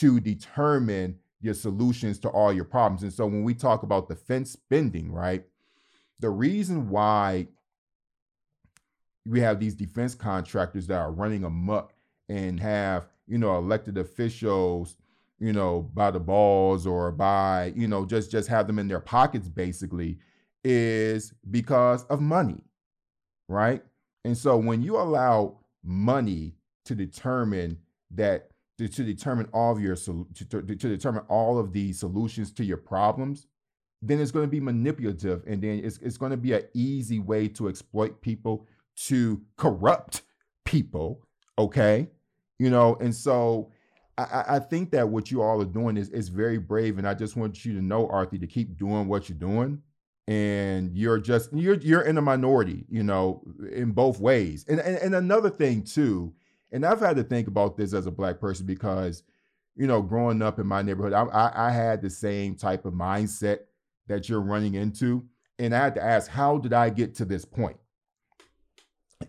[0.00, 3.02] to determine your solutions to all your problems.
[3.02, 5.44] And so when we talk about defense spending, right,
[6.20, 7.48] the reason why
[9.26, 11.92] we have these defense contractors that are running amok
[12.28, 14.96] and have, you know, elected officials
[15.38, 19.00] you know, by the balls or by, you know, just just have them in their
[19.00, 20.18] pockets basically
[20.64, 22.64] is because of money.
[23.48, 23.82] Right?
[24.24, 27.78] And so when you allow money to determine
[28.10, 32.64] that to, to determine all of your to, to, determine all of the solutions to
[32.64, 33.46] your problems,
[34.02, 37.18] then it's going to be manipulative and then it's, it's going to be an easy
[37.18, 38.66] way to exploit people
[38.96, 40.22] to corrupt
[40.64, 41.22] people
[41.58, 42.08] okay?
[42.58, 43.70] You know and so
[44.16, 47.14] I, I think that what you all are doing is is very brave and i
[47.14, 49.80] just want you to know arti to keep doing what you're doing
[50.28, 54.64] and you're just you're you're in a minority you know in both ways.
[54.68, 56.34] And, and and another thing too
[56.72, 59.22] and i've had to think about this as a black person because
[59.76, 62.94] you know growing up in my neighborhood I, I, I had the same type of
[62.94, 63.60] mindset
[64.06, 65.26] that you're running into
[65.58, 67.76] and i had to ask how did i get to this point?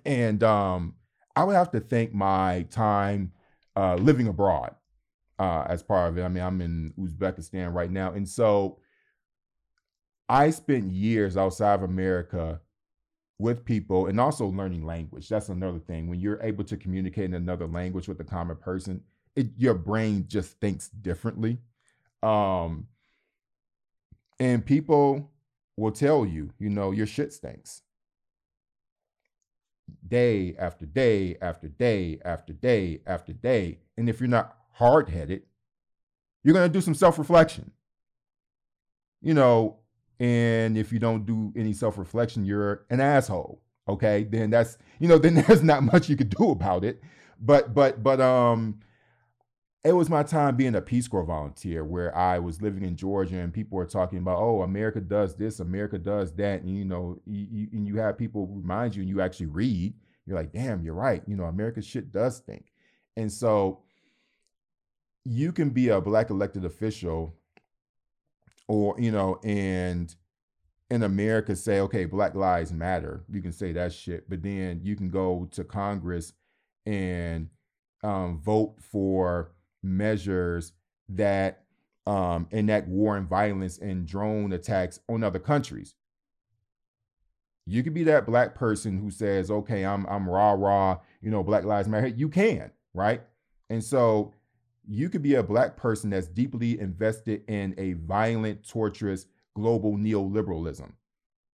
[0.05, 0.95] and um,
[1.35, 3.31] I would have to thank my time
[3.75, 4.75] uh, living abroad
[5.37, 6.23] uh, as part of it.
[6.23, 8.79] I mean, I'm in Uzbekistan right now, and so
[10.27, 12.61] I spent years outside of America
[13.39, 15.29] with people and also learning language.
[15.29, 16.07] That's another thing.
[16.07, 19.01] When you're able to communicate in another language with a common person,
[19.35, 21.57] it, your brain just thinks differently.
[22.21, 22.87] Um,
[24.39, 25.31] and people
[25.77, 27.81] will tell you, you know, your shit stinks
[30.07, 33.79] day after day after day after day after day.
[33.97, 35.43] And if you're not hard headed,
[36.43, 37.71] you're going to do some self reflection.
[39.21, 39.77] You know,
[40.19, 43.61] and if you don't do any self reflection, you're an asshole.
[43.87, 44.23] Okay.
[44.23, 47.01] Then that's, you know, then there's not much you could do about it.
[47.41, 48.79] But, but, but, um,
[49.85, 53.37] it was my time being a Peace Corps volunteer where I was living in Georgia
[53.37, 56.63] and people were talking about, oh, America does this, America does that.
[56.63, 59.93] And, you know, you, you, and you have people remind you and you actually read,
[60.25, 61.23] you're like, damn, you're right.
[61.25, 62.65] You know, America shit does stink.
[63.15, 63.79] And so
[65.23, 67.38] you can be a black elected official
[68.69, 70.15] or, you know, and
[70.91, 73.23] in America say, okay, Black Lives Matter.
[73.27, 74.29] You can say that shit.
[74.29, 76.33] But then you can go to Congress
[76.85, 77.49] and
[78.03, 79.51] um, vote for
[79.81, 80.73] measures
[81.09, 81.63] that
[82.05, 85.95] um, enact war and violence and drone attacks on other countries.
[87.65, 91.43] You could be that black person who says, "Okay, I'm I'm rah rah," you know,
[91.43, 92.07] Black Lives Matter.
[92.07, 93.21] You can, right?
[93.69, 94.33] And so
[94.89, 100.91] you could be a black person that's deeply invested in a violent, torturous global neoliberalism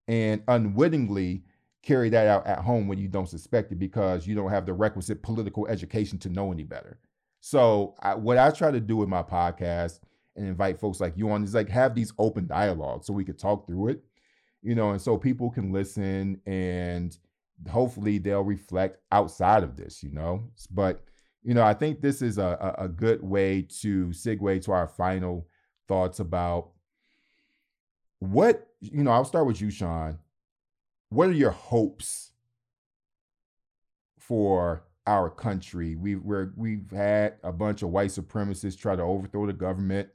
[0.07, 1.43] and unwittingly
[1.83, 4.73] carry that out at home when you don't suspect it because you don't have the
[4.73, 6.99] requisite political education to know any better.
[7.41, 9.99] So I, what I try to do with my podcast
[10.38, 13.38] and invite folks like you on is like have these open dialogues so we could
[13.38, 14.03] talk through it,
[14.61, 17.17] you know, and so people can listen and
[17.69, 20.49] hopefully they'll reflect outside of this, you know.
[20.71, 21.03] But
[21.45, 25.47] you know, I think this is a, a, good way to segue to our final
[25.87, 26.71] thoughts about
[28.19, 29.11] what you know.
[29.11, 30.17] I'll start with you, Sean.
[31.09, 32.31] What are your hopes
[34.17, 35.95] for our country.
[35.95, 40.09] We've we're, we've had a bunch of white supremacists try to overthrow the government,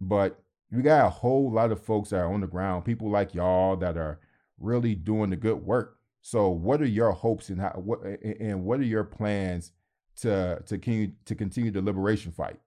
[0.00, 0.40] but
[0.70, 3.76] we got a whole lot of folks that are on the ground, people like y'all
[3.76, 4.20] that are
[4.58, 5.98] really doing the good work.
[6.22, 9.72] So, what are your hopes and how what and what are your plans
[10.22, 12.58] to to continue to continue the liberation fight?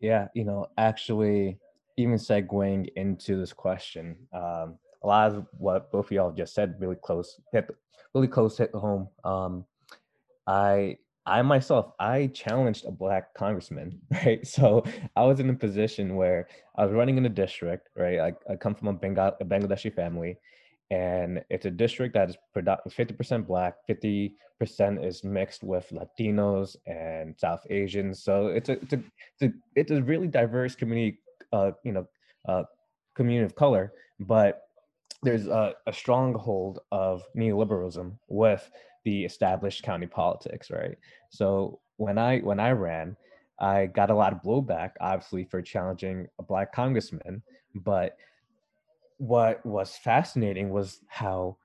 [0.00, 1.58] Yeah, you know, actually,
[1.96, 6.74] even segueing into this question, um, a lot of what both of y'all just said
[6.78, 7.68] really close hit
[8.14, 9.08] really close hit home.
[9.24, 9.64] Um,
[10.46, 14.46] I I myself I challenged a black congressman, right?
[14.46, 14.84] So
[15.16, 18.18] I was in a position where I was running in a district, right?
[18.18, 20.38] I, I come from a, Bengal, a Bangladeshi family,
[20.90, 24.32] and it's a district that is 50% black, 50%
[25.04, 28.22] is mixed with Latinos and South Asians.
[28.22, 31.18] So it's a it's a it's a, it's a really diverse community,
[31.52, 32.06] uh, you know,
[32.48, 32.64] uh,
[33.14, 34.62] community of color, but
[35.22, 38.70] there's a, a stronghold of neoliberalism with
[39.04, 40.98] the established county politics, right?
[41.30, 43.16] So when I when I ran,
[43.58, 47.42] I got a lot of blowback, obviously, for challenging a black congressman.
[47.74, 48.16] But
[49.26, 51.56] what was fascinating was how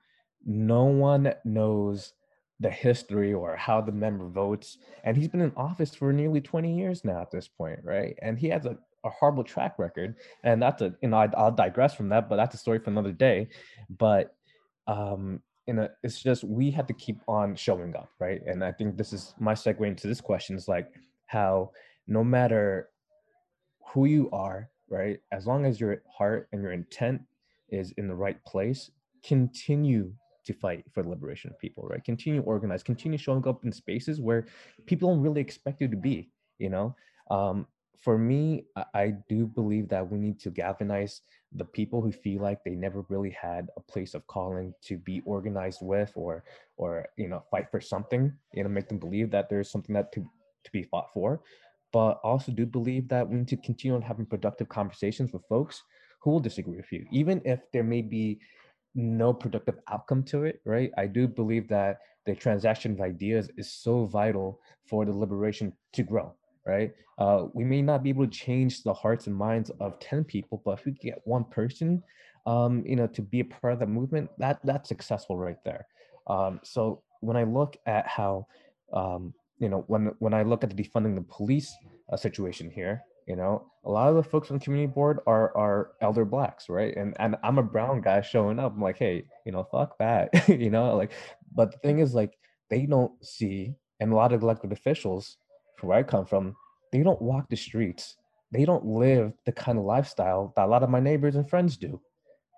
[0.44, 2.14] no one knows
[2.58, 4.78] the history or how the member votes.
[5.04, 8.16] And he's been in office for nearly 20 years now at this point, right?
[8.22, 10.16] And he has a, a horrible track record.
[10.44, 12.90] And that's a, you know, I, will digress from that, but that's a story for
[12.90, 13.48] another day.
[13.88, 14.34] But
[14.86, 18.72] um, in a it's just we have to keep on showing up right and i
[18.72, 20.88] think this is my segue into this question is like
[21.26, 21.70] how
[22.08, 22.88] no matter
[23.88, 27.20] who you are right as long as your heart and your intent
[27.70, 28.90] is in the right place
[29.24, 30.12] continue
[30.44, 32.02] to fight for the liberation of people right?
[32.04, 34.46] Continue organize continue showing up in spaces where
[34.86, 36.94] people don't really expect you to be you know?
[37.30, 37.66] Um,
[37.98, 38.64] for me,
[38.94, 41.20] I do believe that we need to galvanize
[41.52, 45.20] the people who feel like they never really had a place of calling to be
[45.26, 46.44] organized with or
[46.76, 50.12] or you know fight for something you know make them believe that there's something that
[50.12, 50.20] to,
[50.64, 51.42] to be fought for.
[51.92, 55.82] But also do believe that we need to continue on having productive conversations with folks
[56.20, 58.38] who will disagree with you even if there may be
[58.94, 63.72] no productive outcome to it right i do believe that the transaction of ideas is
[63.72, 66.34] so vital for the liberation to grow
[66.66, 66.92] right?
[67.18, 70.62] Uh, we may not be able to change the hearts and minds of 10 people,
[70.64, 72.02] but if we get one person,
[72.46, 75.86] um, you know, to be a part of the movement, that that's successful right there.
[76.26, 78.46] Um, so when I look at how,
[78.92, 81.74] um, you know, when when I look at the defunding the police
[82.10, 85.56] uh, situation here, you know, a lot of the folks on the community board are
[85.56, 86.96] are elder blacks, right?
[86.96, 88.74] And and I'm a brown guy showing up.
[88.74, 91.12] I'm like, hey, you know, fuck that, you know, like.
[91.52, 95.36] But the thing is, like, they don't see, and a lot of elected officials
[95.80, 96.54] where I come from,
[96.92, 98.16] they don't walk the streets.
[98.52, 101.76] They don't live the kind of lifestyle that a lot of my neighbors and friends
[101.76, 102.00] do.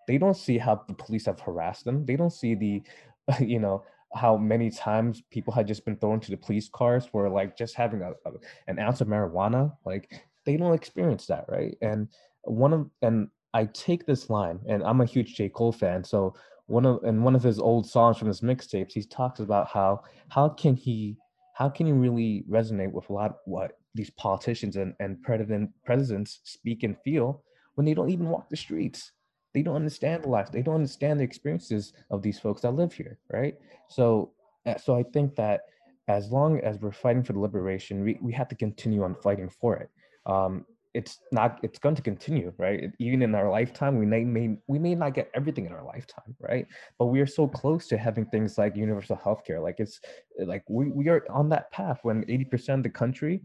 [0.09, 2.05] They don't see how the police have harassed them.
[2.05, 2.83] They don't see the,
[3.41, 3.85] you know,
[4.15, 7.75] how many times people had just been thrown to the police cars for like just
[7.75, 8.33] having a, a,
[8.69, 9.73] an ounce of marijuana.
[9.85, 11.77] Like they don't experience that, right?
[11.83, 12.09] And
[12.43, 15.49] one of and I take this line, and I'm a huge J.
[15.49, 16.35] Cole fan, so
[16.67, 20.03] one of and one of his old songs from his mixtapes, he talks about how
[20.29, 21.17] how can he
[21.55, 26.41] how can he really resonate with a lot what these politicians and, and president presidents
[26.45, 27.43] speak and feel
[27.75, 29.13] when they don't even walk the streets?
[29.53, 32.93] They don't understand the life they don't understand the experiences of these folks that live
[32.95, 33.55] here right?
[33.89, 34.33] So
[34.65, 35.63] uh, so i think that
[36.09, 39.49] as long as we're fighting for the liberation we, we have to continue on fighting
[39.49, 39.91] for it
[40.27, 40.65] um,
[40.95, 42.91] it's not it's going to continue right?
[42.99, 46.37] Even in our lifetime we may, may we may not get everything in our lifetime
[46.41, 46.67] right?
[46.99, 50.01] But we are so close to having things like universal health care like it's
[50.39, 53.43] like we, we are on that path when 80% of the country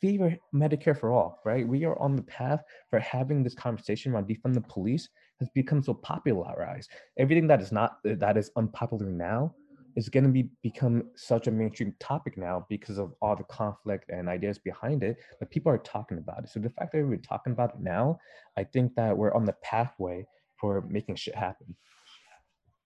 [0.00, 1.66] favor medicare for all right?
[1.66, 5.08] We are on the path for having this conversation around defund the police
[5.40, 6.90] has become so popularized.
[7.18, 9.54] Everything that is not that is unpopular now
[9.96, 14.10] is going to be become such a mainstream topic now because of all the conflict
[14.10, 16.50] and ideas behind it that people are talking about it.
[16.50, 18.18] So the fact that we're talking about it now
[18.56, 20.26] i think that we're on the pathway
[20.60, 21.74] for making shit happen.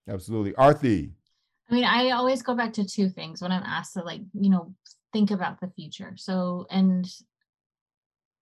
[0.07, 0.55] Absolutely.
[0.55, 1.11] Arti.
[1.69, 4.49] I mean i always go back to two things when i'm asked to like you
[4.49, 4.73] know
[5.13, 6.13] think about the future.
[6.17, 7.07] So and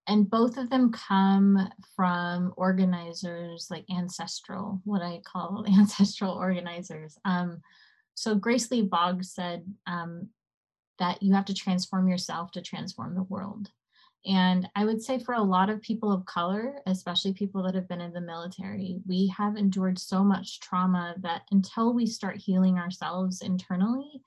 [0.07, 7.18] and both of them come from organizers like ancestral what i call ancestral organizers.
[7.26, 7.61] Um,
[8.16, 10.30] so Grace Lee Boggs said um,
[10.99, 13.70] that you have to transform yourself to transform the world.
[14.26, 17.89] And I would say for a lot of people of color, especially people that have
[17.89, 22.78] been in the military, we have endured so much trauma that until we start healing
[22.78, 24.22] ourselves internally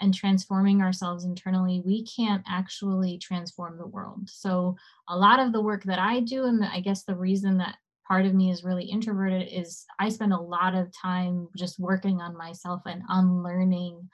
[0.00, 4.28] and transforming ourselves internally, we can't actually transform the world.
[4.28, 4.76] So,
[5.08, 7.76] a lot of the work that I do, and I guess the reason that
[8.06, 12.20] part of me is really introverted is I spend a lot of time just working
[12.20, 14.08] on myself and unlearning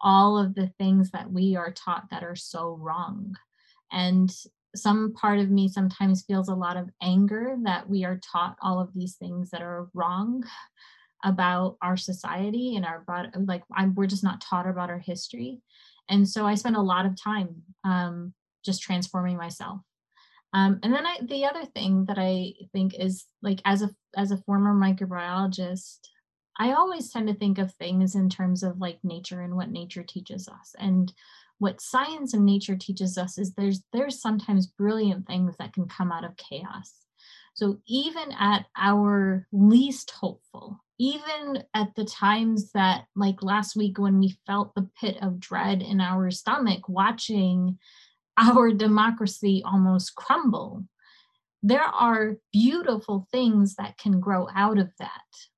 [0.00, 3.34] all of the things that we are taught that are so wrong.
[3.92, 4.34] And
[4.74, 8.80] some part of me sometimes feels a lot of anger that we are taught all
[8.80, 10.44] of these things that are wrong
[11.24, 13.04] about our society and our
[13.46, 15.60] like I'm, we're just not taught about our history
[16.08, 18.34] and so i spend a lot of time um,
[18.64, 19.80] just transforming myself
[20.52, 24.30] um, and then I, the other thing that I think is like as a as
[24.30, 25.98] a former microbiologist,
[26.58, 30.02] I always tend to think of things in terms of like nature and what nature
[30.02, 30.74] teaches us.
[30.78, 31.12] And
[31.58, 36.12] what science and nature teaches us is there's there's sometimes brilliant things that can come
[36.12, 36.92] out of chaos.
[37.54, 44.18] So even at our least hopeful, even at the times that like last week when
[44.18, 47.78] we felt the pit of dread in our stomach watching
[48.36, 50.84] our democracy almost crumble.
[51.62, 55.10] There are beautiful things that can grow out of that.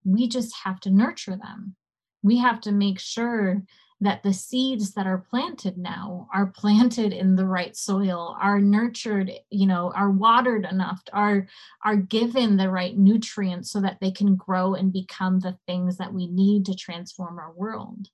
[0.05, 1.77] We just have to nurture them.
[2.23, 3.63] We have to make sure
[4.01, 9.31] that the seeds that are planted now are planted in the right soil are nurtured
[9.51, 11.47] you know are watered enough are
[11.85, 16.13] are given the right nutrients so that they can grow and become the things that
[16.13, 18.09] we need to transform our world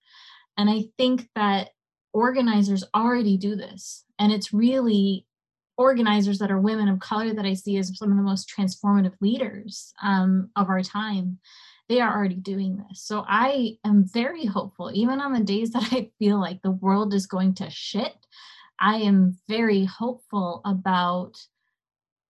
[0.56, 1.70] and i think that
[2.12, 4.04] organizers already do this.
[4.18, 5.26] And it's really
[5.76, 9.14] organizers that are women of color that I see as some of the most transformative
[9.20, 11.38] leaders um, of our time.
[11.88, 13.02] They are already doing this.
[13.02, 17.14] So I am very hopeful, even on the days that I feel like the world
[17.14, 18.14] is going to shit.
[18.78, 21.38] I am very hopeful about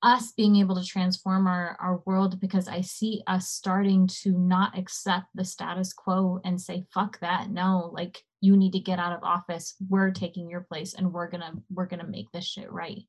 [0.03, 4.79] us being able to transform our, our world because I see us starting to not
[4.79, 7.51] accept the status quo and say, fuck that.
[7.51, 9.75] No, like you need to get out of office.
[9.89, 13.03] We're taking your place and we're gonna we're gonna make this shit right.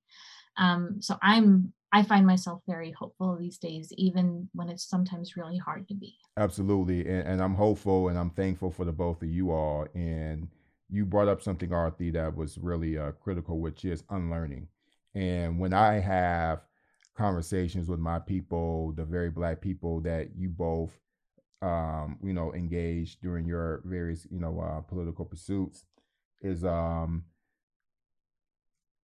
[0.57, 5.57] Um, so I'm I find myself very hopeful these days, even when it's sometimes really
[5.57, 6.15] hard to be.
[6.37, 7.01] Absolutely.
[7.01, 9.87] And, and I'm hopeful and I'm thankful for the both of you all.
[9.93, 10.47] And
[10.89, 14.67] you brought up something, Arti, that was really uh, critical, which is unlearning.
[15.15, 16.61] And when I have
[17.15, 20.97] conversations with my people, the very black people that you both,
[21.61, 25.85] um, you know, engaged during your various, you know, uh, political pursuits,
[26.41, 27.23] is um,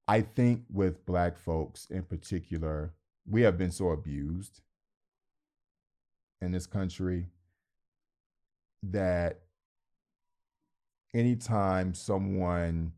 [0.08, 2.94] I think with black folks in particular,
[3.30, 4.62] we have been so abused
[6.42, 7.28] in this country
[8.84, 9.42] that
[11.14, 12.94] anytime someone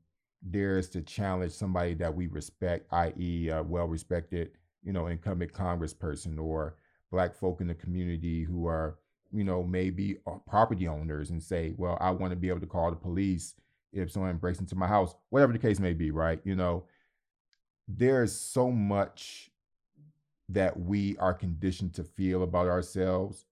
[0.52, 4.52] dares to challenge somebody that we respect, i.e., a well respected,
[4.84, 6.76] you know, incumbent congressperson or
[7.12, 8.98] black folk in the community who are,
[9.32, 12.68] you know, maybe uh, property owners and say, well, I want to be able to
[12.68, 13.56] call the police
[13.92, 16.40] if someone breaks into my house, whatever the case may be, right?
[16.44, 16.86] You know,
[17.88, 19.50] there's so much
[20.50, 23.46] that we are conditioned to feel about ourselves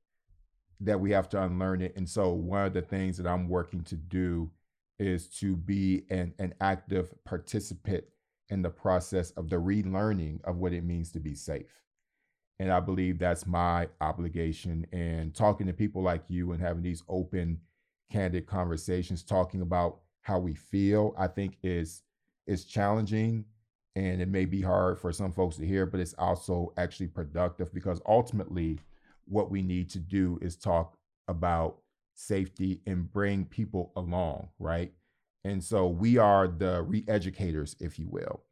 [0.80, 1.96] that we have to unlearn it.
[1.96, 4.52] And so one of the things that I'm working to do
[5.00, 8.04] is to be an, an active participant
[8.50, 11.82] in the process of the relearning of what it means to be safe.
[12.60, 14.86] And I believe that's my obligation.
[14.92, 17.60] And talking to people like you and having these open,
[18.12, 22.04] candid conversations, talking about how we feel, I think is
[22.48, 23.44] is challenging
[23.98, 27.74] and it may be hard for some folks to hear, but it's also actually productive
[27.74, 28.80] because ultimately,
[29.26, 30.98] what we need to do is talk
[31.28, 31.80] about
[32.14, 34.94] safety and bring people along, right?
[35.48, 38.44] And so we are the re-educators, if you will.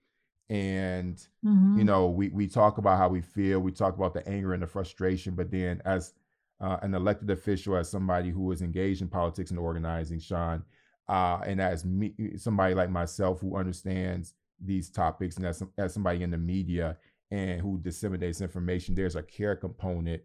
[0.49, 1.77] And mm-hmm.
[1.77, 4.61] you know, we we talk about how we feel, we talk about the anger and
[4.61, 6.13] the frustration, but then as
[6.61, 10.63] uh, an elected official, as somebody who is engaged in politics and organizing, Sean,
[11.09, 16.23] uh, and as me, somebody like myself who understands these topics and as, as somebody
[16.23, 16.97] in the media
[17.31, 20.21] and who disseminates information there's a care component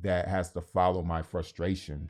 [0.00, 2.08] that has to follow my frustration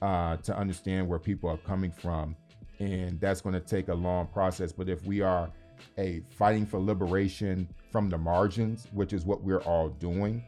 [0.00, 2.34] uh, to understand where people are coming from
[2.78, 5.50] and that's going to take a long process but if we are
[5.98, 10.42] a fighting for liberation from the margins which is what we're all doing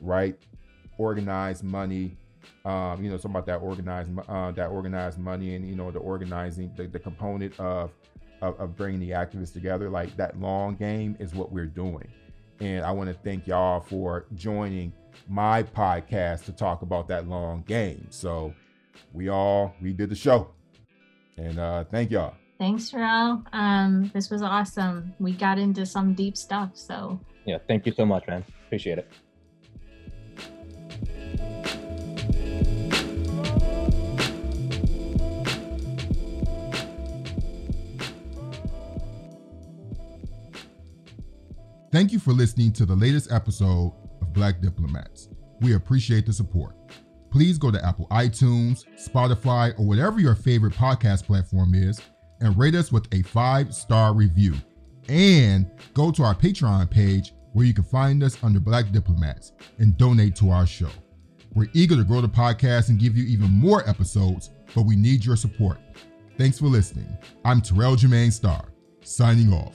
[0.00, 0.38] right
[0.98, 2.16] organized money
[2.64, 5.98] um, you know, talking about that organized, uh, that organized money, and you know, the
[5.98, 7.90] organizing, the, the component of
[8.42, 9.90] of, of bringing the activists together.
[9.90, 12.06] Like that long game is what we're doing.
[12.60, 14.92] And I want to thank y'all for joining
[15.28, 18.06] my podcast to talk about that long game.
[18.10, 18.54] So
[19.12, 20.48] we all we did the show.
[21.36, 22.34] And uh thank y'all.
[22.58, 23.42] Thanks, Terrell.
[23.52, 25.12] Um, this was awesome.
[25.18, 26.70] We got into some deep stuff.
[26.74, 28.44] So yeah, thank you so much, man.
[28.66, 29.10] Appreciate it.
[41.94, 45.28] Thank you for listening to the latest episode of Black Diplomats.
[45.60, 46.74] We appreciate the support.
[47.34, 52.00] Please go to Apple iTunes, Spotify, or whatever your favorite podcast platform is
[52.38, 54.54] and rate us with a five star review.
[55.08, 59.98] And go to our Patreon page where you can find us under Black Diplomats and
[59.98, 60.90] donate to our show.
[61.54, 65.24] We're eager to grow the podcast and give you even more episodes, but we need
[65.24, 65.78] your support.
[66.38, 67.18] Thanks for listening.
[67.44, 68.68] I'm Terrell Jermaine Starr,
[69.02, 69.74] signing off.